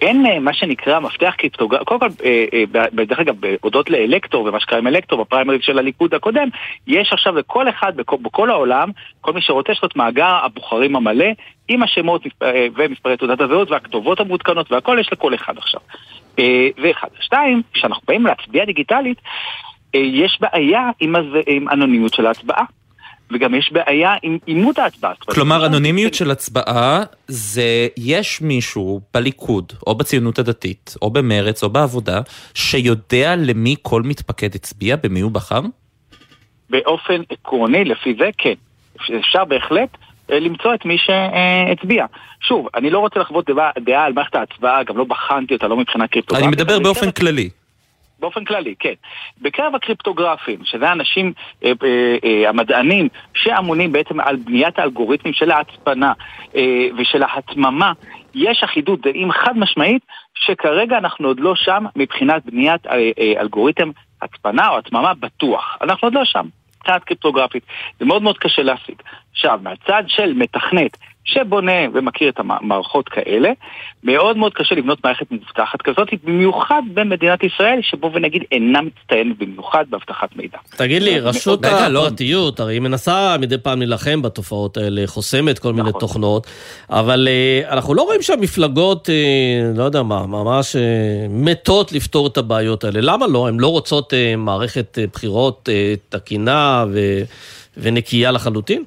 [0.00, 2.64] אין אה, מה שנקרא מפתח קריפטוגרפי, קודם כל, אה,
[3.06, 6.48] דרך אגב, הודות לאלקטור ומה שקרה עם אלקטור בפריימריז של הליכוד הקודם,
[6.86, 8.90] יש עכשיו לכל אחד בכל העולם,
[9.20, 11.26] כל מי שרוצה, יש לו את מאגר הבוחרים המלא,
[11.68, 12.22] עם השמות
[12.76, 15.80] ומספרי תעודת הזהות והכתובות המעודכנות והכל, יש לכל אחד עכשיו.
[16.82, 17.08] ואחד.
[17.20, 19.18] שתיים, כשאנחנו באים להצביע דיגיטלית,
[19.94, 22.64] יש בעיה עם אנונימיות של ההצבעה.
[23.32, 25.12] וגם יש בעיה עם אימות ההצבעה.
[25.14, 32.20] כלומר, אנונימיות של הצבעה זה יש מישהו בליכוד, או בציונות הדתית, או במרץ, או בעבודה,
[32.54, 35.60] שיודע למי כל מתפקד הצביע, במי הוא בחר?
[36.70, 38.54] באופן עקרוני, לפי זה כן.
[39.18, 39.88] אפשר בהחלט
[40.30, 42.06] אה, למצוא את מי שהצביע.
[42.40, 45.76] שוב, אני לא רוצה לחוות דעה, דעה על מערכת ההצבעה, גם לא בחנתי אותה, לא
[45.76, 46.46] מבחינה קריפטוגרפית.
[46.46, 47.50] אני מדבר באופן כללי.
[48.18, 48.92] באופן כללי, כן.
[49.42, 51.32] בקרב הקריפטוגרפים, שזה האנשים,
[51.64, 56.12] אה, אה, אה, המדענים, שאמונים בעצם על בניית האלגוריתמים של ההצפנה
[56.56, 57.92] אה, ושל ההתממה,
[58.34, 60.02] יש אחידות דעים חד משמעית,
[60.34, 63.90] שכרגע אנחנו עוד לא שם מבחינת בניית אה, אה, אלגוריתם
[64.22, 65.78] הצפנה או התממה בטוח.
[65.80, 66.46] אנחנו עוד לא שם.
[66.78, 67.62] מבחינת קריפטוגרפית.
[67.98, 69.02] זה מאוד מאוד קשה להשיג.
[69.32, 70.96] עכשיו, מהצד של מתכנת
[71.28, 73.50] שבונה ומכיר את המערכות כאלה,
[74.04, 79.84] מאוד מאוד קשה לבנות מערכת מובטחת כזאת, במיוחד במדינת ישראל, שבו ונגיד אינה מצטיינת במיוחד
[79.90, 80.58] באבטחת מידע.
[80.76, 82.06] תגיד לי, רשות לא.
[82.06, 86.00] הפרטיות, הרי היא מנסה מדי פעם להילחם בתופעות האלה, חוסמת כל מיני נכון.
[86.00, 86.46] תוכנות,
[86.90, 89.14] אבל אה, אנחנו לא רואים שהמפלגות, אה,
[89.76, 93.00] לא יודע מה, ממש אה, מתות לפתור את הבעיות האלה.
[93.02, 93.48] למה לא?
[93.48, 95.68] הן לא רוצות מערכת בחירות
[96.08, 96.84] תקינה
[97.76, 98.84] ונקייה לחלוטין?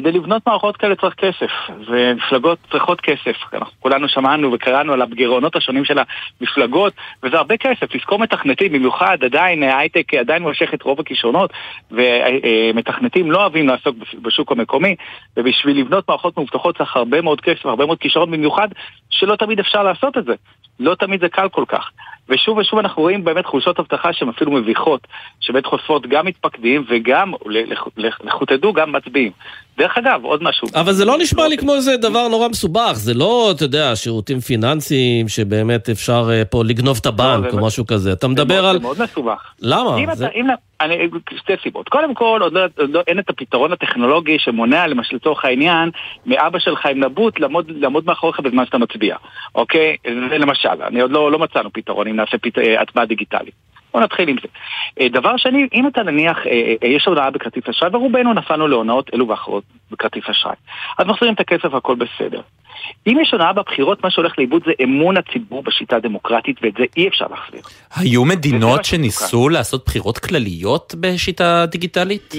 [0.00, 1.50] כדי לבנות מערכות כאלה צריך כסף,
[1.86, 3.36] ומפלגות צריכות כסף.
[3.52, 5.98] אנחנו כולנו שמענו וקראנו על הגירעונות השונים של
[6.40, 6.92] המפלגות,
[7.22, 7.94] וזה הרבה כסף.
[7.94, 11.52] לזכור מתכנתים, במיוחד עדיין הייטק עדיין מושך את רוב הכישרונות,
[11.90, 14.96] ומתכנתים לא אוהבים לעסוק בשוק המקומי,
[15.36, 18.68] ובשביל לבנות מערכות מאובטחות צריך הרבה מאוד כסף, הרבה מאוד כישרון, במיוחד
[19.10, 20.34] שלא תמיד אפשר לעשות את זה.
[20.80, 21.90] לא תמיד זה קל כל כך.
[22.28, 25.06] ושוב ושוב אנחנו רואים באמת חולשות אבטחה שהן אפילו מביכות,
[25.40, 27.32] שבאמת חושפות גם מתפקדים וגם,
[28.24, 29.32] לכו תדעו, גם מצביעים.
[29.78, 30.68] דרך אגב, עוד משהו.
[30.74, 34.40] אבל זה לא נשמע לי כמו איזה דבר נורא מסובך, זה לא, אתה יודע, שירותים
[34.40, 38.12] פיננסיים שבאמת אפשר אה, פה לגנוב את הבנק או משהו כזה.
[38.12, 38.76] אתה מדבר על...
[38.76, 39.52] זה מאוד מסובך.
[39.62, 39.96] למה?
[41.38, 41.88] שתי סיבות.
[41.88, 45.90] קודם כל, עוד לא, עוד לא, אין את הפתרון הטכנולוגי שמונע, למשל לצורך העניין,
[46.26, 49.16] מאבא של חיים נבוט לעמוד, מאחוריך בזמן שאתה מצביע,
[49.54, 49.96] אוקיי?
[50.30, 52.36] זה למשל, אני עוד לא, לא מצאנו פתרון אם נעשה.
[52.58, 53.54] אה, הצבעה דיגיטלית.
[53.96, 54.48] בוא נתחיל עם זה.
[55.00, 59.28] אה, דבר שני, אם אתה נניח, אה, יש הונאה בכרטיס אשראי, ורובנו נפלנו להונאות אלו
[59.28, 60.54] ואחרות בכרטיס אשראי.
[60.98, 62.40] אז מחזירים את הכסף, הכל בסדר.
[63.06, 67.08] אם יש הונאה בבחירות, מה שהולך לאיבוד זה אמון הציבור בשיטה הדמוקרטית, ואת זה אי
[67.08, 67.60] אפשר להחזיר.
[67.96, 72.34] היו מדינות שניסו לעשות בחירות כלליות בשיטה דיגיטלית?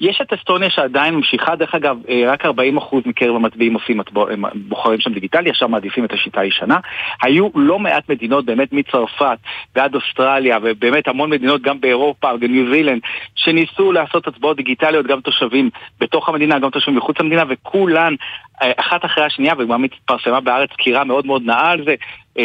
[0.00, 5.00] יש את אסטוניה שעדיין ממשיכה, דרך אגב, אה, רק 40% מקרב המצביעים עושים, הם בוחרים
[5.00, 6.78] שם דיגיטלי, עכשיו מעדיפים את השיטה הישנה.
[7.22, 9.38] היו לא מעט מדינות, באמת מצרפת
[9.76, 13.00] ועד אוסטרליה, ובאמת המון מדינות גם באירופה וניו זילנד,
[13.34, 15.70] שניסו לעשות הצבעות דיגיטליות, גם תושבים
[16.00, 18.14] בתוך המדינה, גם תושבים מחוץ למדינה, וכולן
[18.62, 21.96] אה, אחת אחרי השנייה, וגם התפרסמה בארץ סקירה מאוד מאוד נאה על זה, אה,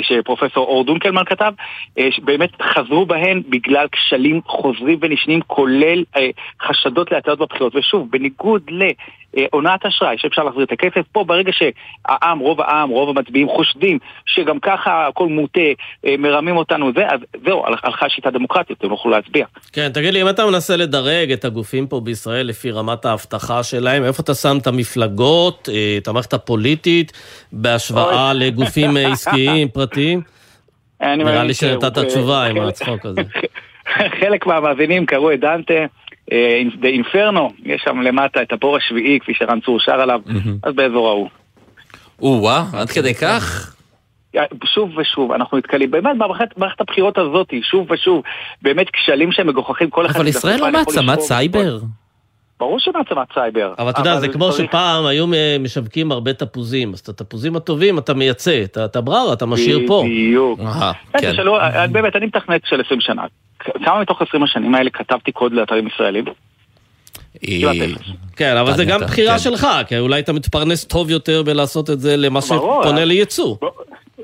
[0.01, 1.51] שפרופסור אור דונקלמן כתב,
[1.99, 6.03] אה, שבאמת חזרו בהן בגלל כשלים חוזרים ונשנים, כולל
[6.61, 7.75] חשדות להטעות בבחירות.
[7.75, 8.89] ושוב, בניגוד אה,
[9.51, 11.01] עונת אשראי, שאפשר להחזיר את הכסף.
[11.11, 15.59] פה ברגע שהעם, רוב העם, רוב המצביעים חושדים שגם ככה הכל מוטה,
[16.05, 19.45] אה, מרמים אותנו, זה, אז זהו, הלכה שיטה דמוקרטית, הם לא יוכלו להצביע.
[19.73, 24.03] כן, תגיד לי, אם אתה מנסה לדרג את הגופים פה בישראל לפי רמת האבטחה שלהם,
[24.03, 27.11] איפה אתה שם את המפלגות, אה, את המערכת הפוליטית,
[27.51, 30.21] בהשוואה לגופים אה, עסקיים, פרטיים?
[31.01, 33.21] נראה לי שנתת תשובה עם הצחוק הזה.
[34.19, 35.73] חלק מהמאזינים קראו את דנטה,
[36.79, 40.21] the inferno, יש שם למטה את הבור השביעי, כפי שרן צור שר עליו,
[40.63, 41.29] אז באזור ההוא.
[42.21, 43.75] או-אה, עד כדי כך?
[44.65, 48.23] שוב ושוב, אנחנו נתקלים, באמת במערכת הבחירות הזאת, שוב ושוב,
[48.61, 50.15] באמת כשלים שהם מגוחכים, כל אחד...
[50.15, 51.79] אבל ישראל לא מעצמת סייבר.
[52.59, 53.73] ברור שמעצמת סייבר.
[53.79, 55.25] אבל אתה יודע, זה כמו שפעם היו
[55.59, 60.03] משווקים הרבה תפוזים, אז את התפוזים הטובים אתה מייצא, את הבררה אתה משאיר פה.
[60.05, 60.59] בדיוק.
[61.17, 61.33] כן.
[61.91, 63.23] באמת, אני מתכנת של 20 שנה.
[63.59, 66.25] כמה מתוך 20 השנים האלה כתבתי קוד לאתרים ישראלים?
[68.35, 69.39] כן, אבל זה גם בחירה כן.
[69.39, 73.55] שלך, כי אולי אתה מתפרנס טוב יותר בלעשות את זה למה שפונה לייצוא.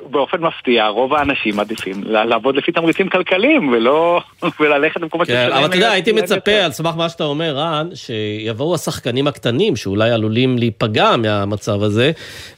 [0.09, 4.21] באופן מפתיע, רוב האנשים מעדיפים לעבוד לפי תמריצים כלכליים ולא...
[4.59, 8.75] וללכת למקומות כן, אבל אתה יודע, הייתי מצפה, על סמך מה שאתה אומר, רן, שיבואו
[8.75, 12.11] השחקנים הקטנים, שאולי עלולים להיפגע מהמצב הזה,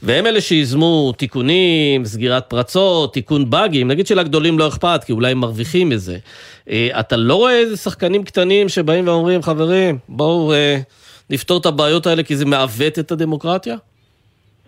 [0.03, 5.37] והם אלה שיזמו תיקונים, סגירת פרצות, תיקון באגים, נגיד שלגדולים לא אכפת, כי אולי הם
[5.37, 6.17] מרוויחים מזה.
[6.69, 10.77] אה, אתה לא רואה איזה שחקנים קטנים שבאים ואומרים, חברים, בואו אה,
[11.29, 13.75] נפתור את הבעיות האלה כי זה מעוות את הדמוקרטיה?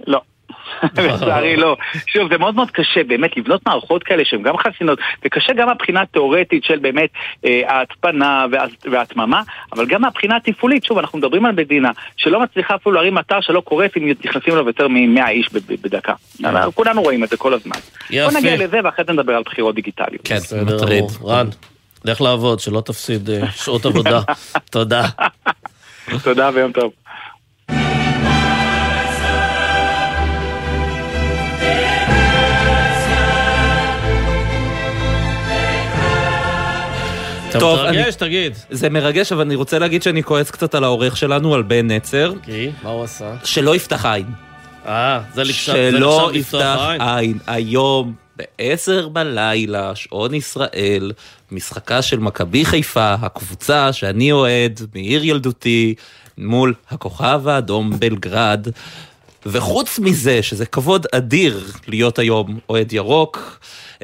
[0.08, 0.22] לא.
[0.98, 1.78] לצערי לא.
[2.08, 5.68] שוב, זה מאוד מאוד קשה באמת לבנות מערכות כאלה שהן גם חסינות, זה קשה גם
[5.68, 7.10] מהבחינה התיאורטית של באמת
[7.46, 8.46] אה, ההתפנה
[8.92, 9.42] וההתממה,
[9.74, 13.62] אבל גם מהבחינה התפעולית, שוב, אנחנו מדברים על מדינה שלא מצליחה אפילו להרים אתר שלא
[13.62, 16.14] קורס אם נכנסים אליו יותר מ-100 איש בדקה.
[16.76, 17.78] כולנו רואים את זה כל הזמן.
[18.10, 18.30] יפה.
[18.30, 20.28] בוא נגיע לזה ואחרי זה נדבר על בחירות דיגיטליות.
[20.28, 21.06] כן, מטריד.
[21.24, 21.48] רן,
[22.06, 24.22] לך לעבוד, שלא תפסיד אה, שעות עבודה.
[24.72, 25.06] תודה.
[26.24, 26.92] תודה ויום טוב.
[37.60, 38.54] טוב, מרגש, תגיד.
[38.70, 42.34] זה מרגש, אבל אני רוצה להגיד שאני כועס קצת על העורך שלנו, על בן נצר.
[42.44, 42.72] כי?
[42.84, 43.36] מה הוא עשה?
[43.44, 44.26] שלא יפתח עין.
[44.88, 47.38] אה, זה לקשב שלא יפתח עין.
[47.48, 51.12] היום, ב-10 בלילה, שעון ישראל,
[51.52, 55.96] משחקה של מכבי חיפה, הקבוצה שאני אוהד, מעיר ילדותי,
[56.38, 58.68] מול הכוכב האדום בלגרד.
[59.46, 63.60] וחוץ מזה, שזה כבוד אדיר להיות היום אוהד ירוק,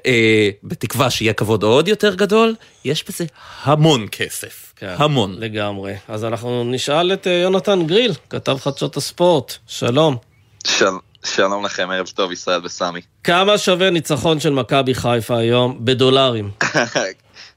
[0.05, 3.25] אה, בתקווה שיהיה כבוד עוד יותר גדול, יש בזה
[3.63, 4.73] המון כסף.
[4.75, 5.35] כן, המון.
[5.39, 5.93] לגמרי.
[6.07, 9.53] אז אנחנו נשאל את אה, יונתן גריל, כתב חדשות הספורט.
[9.67, 10.17] שלום.
[10.67, 10.85] של...
[11.23, 13.01] שלום לכם, ערב טוב, ישראל וסמי.
[13.23, 16.51] כמה שווה ניצחון של מכבי חיפה היום בדולרים?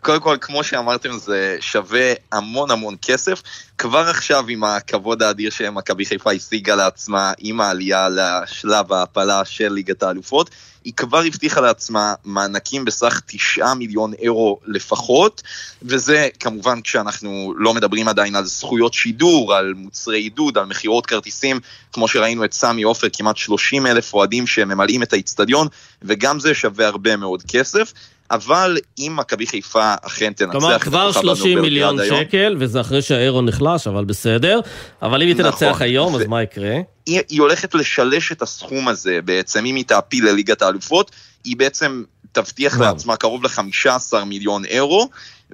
[0.05, 3.42] קודם כל, כמו שאמרתם, זה שווה המון המון כסף.
[3.78, 10.02] כבר עכשיו, עם הכבוד האדיר שמכבי חיפה השיגה לעצמה, עם העלייה לשלב ההעפלה של ליגת
[10.02, 10.50] האלופות,
[10.84, 15.42] היא כבר הבטיחה לעצמה מענקים בסך 9 מיליון אירו לפחות,
[15.82, 21.61] וזה כמובן כשאנחנו לא מדברים עדיין על זכויות שידור, על מוצרי עידוד, על מכירות כרטיסים,
[21.92, 25.68] כמו שראינו את סמי עופר, כמעט 30 אלף אוהדים שממלאים את האיצטדיון,
[26.02, 27.92] וגם זה שווה הרבה מאוד כסף.
[28.31, 33.87] אבל אם מכבי חיפה אכן תנצח כלומר, כבר 30 מיליון שקל, וזה אחרי שהאירו נחלש,
[33.87, 34.61] אבל בסדר.
[35.03, 36.16] אבל אם היא תנצח נכון, היום, ו...
[36.16, 36.77] אז מה יקרה?
[37.07, 41.11] היא, היא הולכת לשלש את הסכום הזה בעצם, אם היא תעפיל לליגת האלופות,
[41.45, 42.03] היא בעצם
[42.33, 45.09] תבטיח לעצמה קרוב ל-15 מיליון אירו,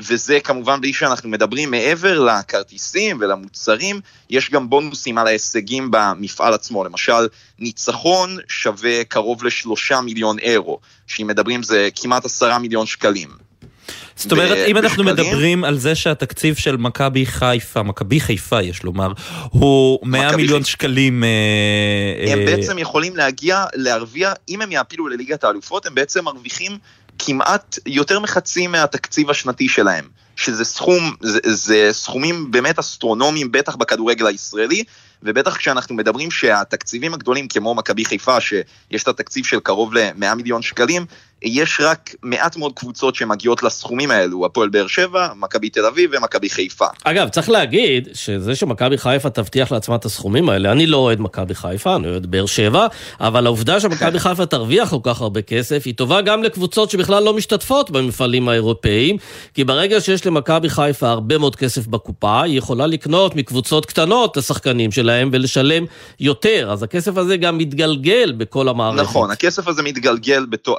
[0.09, 6.84] וזה כמובן בלי שאנחנו מדברים מעבר לכרטיסים ולמוצרים, יש גם בונוסים על ההישגים במפעל עצמו,
[6.84, 7.28] למשל
[7.59, 13.51] ניצחון שווה קרוב לשלושה מיליון אירו, שאם מדברים זה כמעט עשרה מיליון שקלים.
[14.16, 19.12] זאת אומרת, אם אנחנו מדברים על זה שהתקציב של מכבי חיפה, מכבי חיפה יש לומר,
[19.51, 21.24] הוא 100 מיליון שקלים...
[22.26, 26.78] הם אה, בעצם יכולים להגיע, להרוויח, אם הם יעפילו לליגת האלופות, הם בעצם מרוויחים
[27.27, 34.27] כמעט יותר מחצי מהתקציב השנתי שלהם, שזה סכום, זה, זה סכומים באמת אסטרונומיים, בטח בכדורגל
[34.27, 34.85] הישראלי,
[35.23, 40.62] ובטח כשאנחנו מדברים שהתקציבים הגדולים, כמו מכבי חיפה, שיש את התקציב של קרוב ל-100 מיליון
[40.62, 41.07] שקלים,
[41.43, 46.51] יש רק מעט מאוד קבוצות שמגיעות לסכומים האלו, הפועל באר שבע, מכבי תל אביב ומכבי
[46.51, 46.86] חיפה.
[47.05, 51.55] אגב, צריך להגיד שזה שמכבי חיפה תבטיח לעצמה את הסכומים האלה, אני לא אוהד מכבי
[51.55, 52.86] חיפה, אני אוהד באר שבע,
[53.20, 57.34] אבל העובדה שמכבי חיפה תרוויח כל כך הרבה כסף, היא טובה גם לקבוצות שבכלל לא
[57.34, 59.16] משתתפות במפעלים האירופאיים,
[59.55, 64.36] כי ברגע שיש למכבי חיפה הרבה מאוד כסף בקופה, היא יכולה לקנות מקבוצות קטנות את
[64.36, 65.11] השחקנים שלה.
[65.11, 65.84] שלהם ולשלם
[66.20, 66.70] יותר.
[66.72, 69.03] אז הכסף הזה גם מתגלגל בכל המערכת.
[69.03, 70.76] נכון, הכסף הזה מתגלגל, בתו...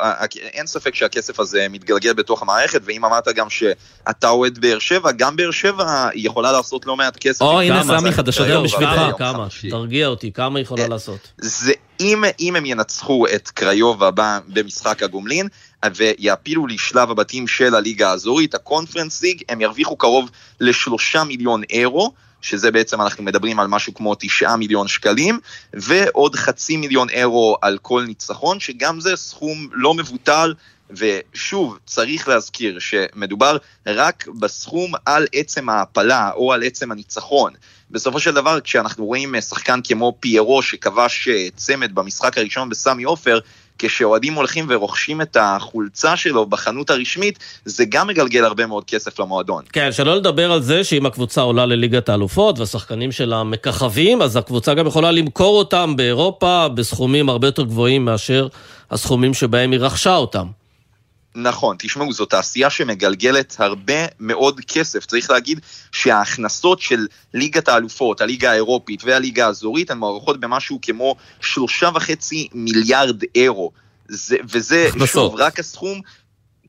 [0.54, 5.36] אין ספק שהכסף הזה מתגלגל בתוך המערכת, ואם אמרת גם שאתה אוהד באר שבע, גם
[5.36, 7.41] באר שבע יכולה לעשות לא מעט כסף.
[7.41, 9.02] או, הנה סמי חדשות היום בשבילך.
[9.18, 9.47] כמה?
[9.70, 11.28] תרגיע אותי, כמה יכולה לעשות?
[11.38, 14.10] זה אם, אם הם ינצחו את קריובה
[14.47, 15.47] במשחק הגומלין,
[15.95, 20.30] ויעפילו לשלב הבתים של הליגה האזורית, הקונפרנס ליג, הם ירוויחו קרוב
[20.60, 22.12] לשלושה מיליון אירו.
[22.42, 25.39] שזה בעצם אנחנו מדברים על משהו כמו תשעה מיליון שקלים,
[25.74, 30.54] ועוד חצי מיליון אירו על כל ניצחון, שגם זה סכום לא מבוטל,
[30.89, 37.54] ושוב, צריך להזכיר שמדובר רק בסכום על עצם ההעפלה או על עצם הניצחון.
[37.92, 43.39] בסופו של דבר, כשאנחנו רואים שחקן כמו פיירו שכבש צמד במשחק הראשון בסמי עופר,
[43.82, 49.64] כשאוהדים הולכים ורוכשים את החולצה שלו בחנות הרשמית, זה גם מגלגל הרבה מאוד כסף למועדון.
[49.74, 54.74] כן, שלא לדבר על זה שאם הקבוצה עולה לליגת האלופות והשחקנים שלה מככבים, אז הקבוצה
[54.74, 58.48] גם יכולה למכור אותם באירופה בסכומים הרבה יותר גבוהים מאשר
[58.92, 60.61] הסכומים שבהם היא רכשה אותם.
[61.36, 65.06] נכון, תשמעו, זו תעשייה שמגלגלת הרבה מאוד כסף.
[65.06, 65.60] צריך להגיד
[65.92, 73.24] שההכנסות של ליגת האלופות, הליגה האירופית והליגה האזורית, הן מוערכות במשהו כמו שלושה וחצי מיליארד
[73.36, 73.72] אירו.
[74.08, 75.08] זה, וזה, הכנסות.
[75.08, 76.02] שוב, רק הסכום,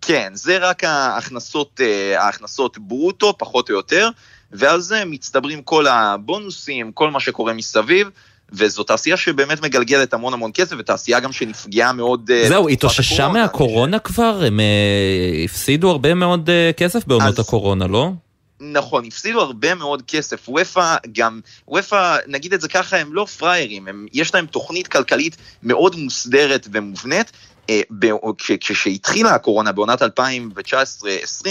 [0.01, 4.09] כן, זה רק ההכנסות, אה, ההכנסות ברוטו, פחות או יותר,
[4.53, 8.11] ועל זה מצטברים כל הבונוסים, כל מה שקורה מסביב.
[8.53, 12.31] וזו תעשייה שבאמת מגלגלת המון המון כסף, ותעשייה גם שנפגעה מאוד...
[12.31, 14.43] אה, זהו, היא התאוששה מהקורונה כבר?
[14.47, 17.47] הם uh, הפסידו הרבה מאוד uh, כסף בעונות אז...
[17.47, 18.11] הקורונה, לא?
[18.61, 20.49] נכון, הפסידו הרבה מאוד כסף.
[20.49, 25.37] וופא גם, וופא, נגיד את זה ככה, הם לא פראיירים, הם, יש להם תוכנית כלכלית
[25.63, 27.33] מאוד מוסדרת ומובנית.
[28.61, 30.07] כשהתחילה הקורונה בעונת 2019-2020,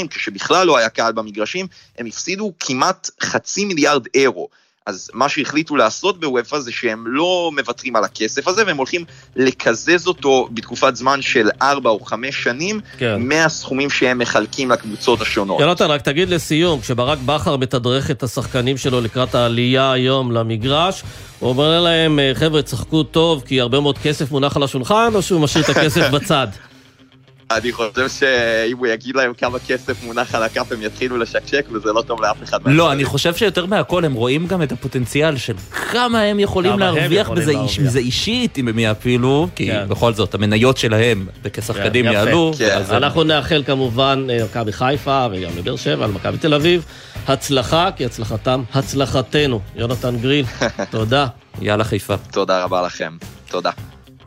[0.10, 4.48] כשבכלל לא היה קהל במגרשים, הם הפסידו כמעט חצי מיליארד אירו.
[4.92, 10.08] אז מה שהחליטו לעשות בוופא זה שהם לא מוותרים על הכסף הזה, והם הולכים לקזז
[10.08, 13.22] אותו בתקופת זמן של 4 או 5 שנים, כן.
[13.22, 15.60] מהסכומים שהם מחלקים לקבוצות השונות.
[15.60, 21.04] יונתן, רק תגיד לסיום, כשברק בכר מתדרך את השחקנים שלו לקראת העלייה היום למגרש,
[21.40, 25.42] הוא אומר להם, חבר'ה, צחקו טוב, כי הרבה מאוד כסף מונח על השולחן, או שהוא
[25.42, 26.48] משאיר את הכסף בצד?
[27.58, 31.94] אני חושב שאם הוא יגיד להם כמה כסף מונח על הכף, הם יתחילו לשקשק, וזה
[31.94, 32.60] לא טוב לאף אחד.
[32.66, 35.54] לא, אני חושב שיותר מהכל הם רואים גם את הפוטנציאל של
[35.92, 39.86] כמה הם יכולים להרוויח בזה אישית, אם הם יעפילו, כי כן.
[39.90, 42.52] בכל זאת, המניות שלהם כשחקנים כן, יעלו.
[42.58, 42.82] כן.
[42.90, 46.86] אנחנו נאחל כמובן למכבי חיפה וגם לבאר שבע, למכבי תל אביב,
[47.28, 49.60] הצלחה, כי הצלחתם הצלחתנו.
[49.76, 50.46] יונתן גריל,
[50.92, 51.28] תודה.
[51.62, 52.16] יאללה חיפה.
[52.32, 53.18] תודה רבה לכם.
[53.50, 53.72] תודה.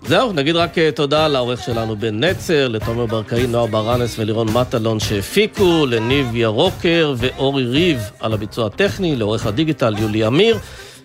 [0.07, 5.01] זהו, נגיד רק אה, תודה לעורך שלנו בן נצר, לתומר ברקאי, נועה ברנס ולירון מטלון
[5.01, 10.59] שהפיקו, לניב ירוקר ואורי ריב על הביצוע הטכני, לעורך הדיגיטל יולי אמיר.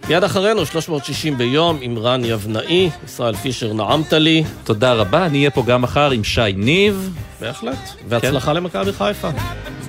[0.10, 4.44] מיד אחרינו, 360 ביום עם רן יבנאי, ישראל פישר נעמת לי.
[4.64, 7.14] תודה רבה, אני אהיה פה גם מחר עם שי ניב.
[7.42, 8.56] בהחלט, והצלחה כן.
[8.58, 9.30] למכבי חיפה.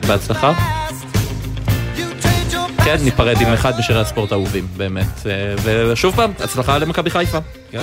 [0.06, 0.52] בהצלחה.
[2.84, 5.26] כן, ניפרד עם אחד משירי הספורט האהובים, באמת.
[5.26, 5.54] אה,
[5.92, 7.38] ושוב פעם, הצלחה למכבי חיפה.
[7.70, 7.82] כן.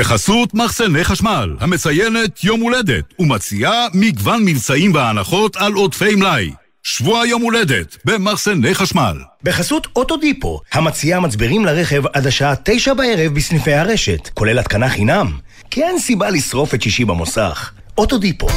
[0.00, 6.50] בחסות מחסני חשמל, המציינת יום הולדת, ומציעה מגוון מבצעים והנחות על עודפי מלאי.
[6.82, 9.16] שבוע יום הולדת במחסני חשמל.
[9.42, 15.32] בחסות אוטודיפו, המציעה מצברים לרכב עד השעה תשע בערב בסניפי הרשת, כולל התקנה חינם.
[15.70, 17.70] כי אין סיבה לשרוף את שישי במוסך.
[17.98, 18.48] אוטודיפו.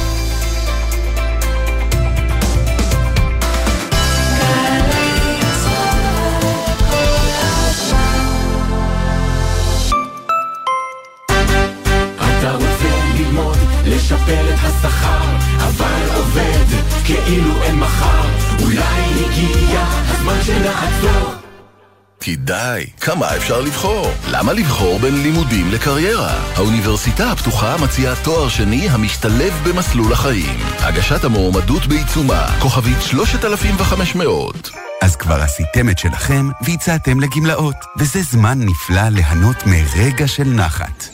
[22.26, 24.08] כדאי, כמה אפשר לבחור?
[24.32, 26.54] למה לבחור בין לימודים לקריירה?
[26.56, 30.60] האוניברסיטה הפתוחה מציעה תואר שני המשתלב במסלול החיים.
[30.80, 34.70] הגשת המועמדות בעיצומה, כוכבית 3500.
[35.02, 41.13] אז כבר עשיתם את שלכם והצעתם לגמלאות, וזה זמן נפלא ליהנות מרגע של נחת.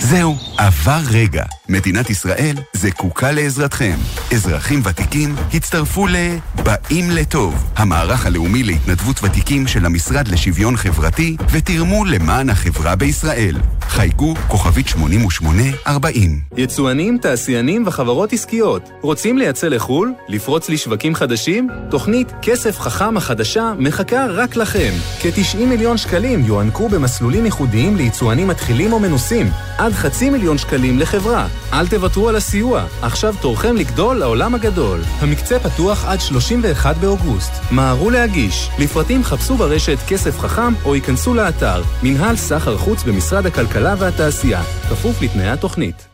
[0.00, 1.44] זהו, עבר רגע.
[1.68, 3.96] מדינת ישראל זקוקה לעזרתכם.
[4.32, 6.16] אזרחים ותיקים הצטרפו ל...
[6.64, 13.56] באים לטוב, המערך הלאומי להתנדבות ותיקים של המשרד לשוויון חברתי, ותרמו למען החברה בישראל.
[13.80, 16.40] חייגו כוכבית 8840.
[16.56, 18.90] יצואנים, תעשיינים וחברות עסקיות.
[19.02, 20.12] רוצים לייצא לחו"ל?
[20.28, 21.68] לפרוץ לשווקים חדשים?
[21.90, 24.92] תוכנית כסף חכם החדשה מחכה רק לכם.
[25.20, 29.50] כ-90 מיליון שקלים יוענקו במסלולים ייחודיים ליצואנים מתחילים או מנוסים.
[29.92, 31.46] חצי מיליון שקלים לחברה.
[31.72, 35.00] אל תוותרו על הסיוע, עכשיו תורכם לגדול לעולם הגדול.
[35.18, 37.52] המקצה פתוח עד 31 באוגוסט.
[37.70, 38.68] מהרו להגיש.
[38.78, 45.22] לפרטים חפשו ברשת כסף חכם או ייכנסו לאתר מנהל סחר חוץ במשרד הכלכלה והתעשייה, כפוף
[45.22, 46.10] לתנאי התוכנית.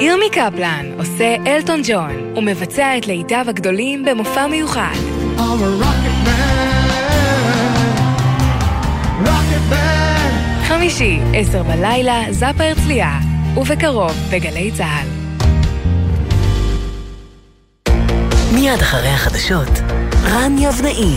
[0.00, 4.94] ירמי קפלן עושה אלטון ג'ון ומבצע את להיטיו הגדולים במופע מיוחד.
[10.76, 13.18] חמישי, עשר בלילה, זאפה הרצליה,
[13.56, 15.08] ובקרוב בגלי צה"ל.
[18.54, 19.68] מיד אחרי החדשות,
[20.24, 21.14] רן יבנאי.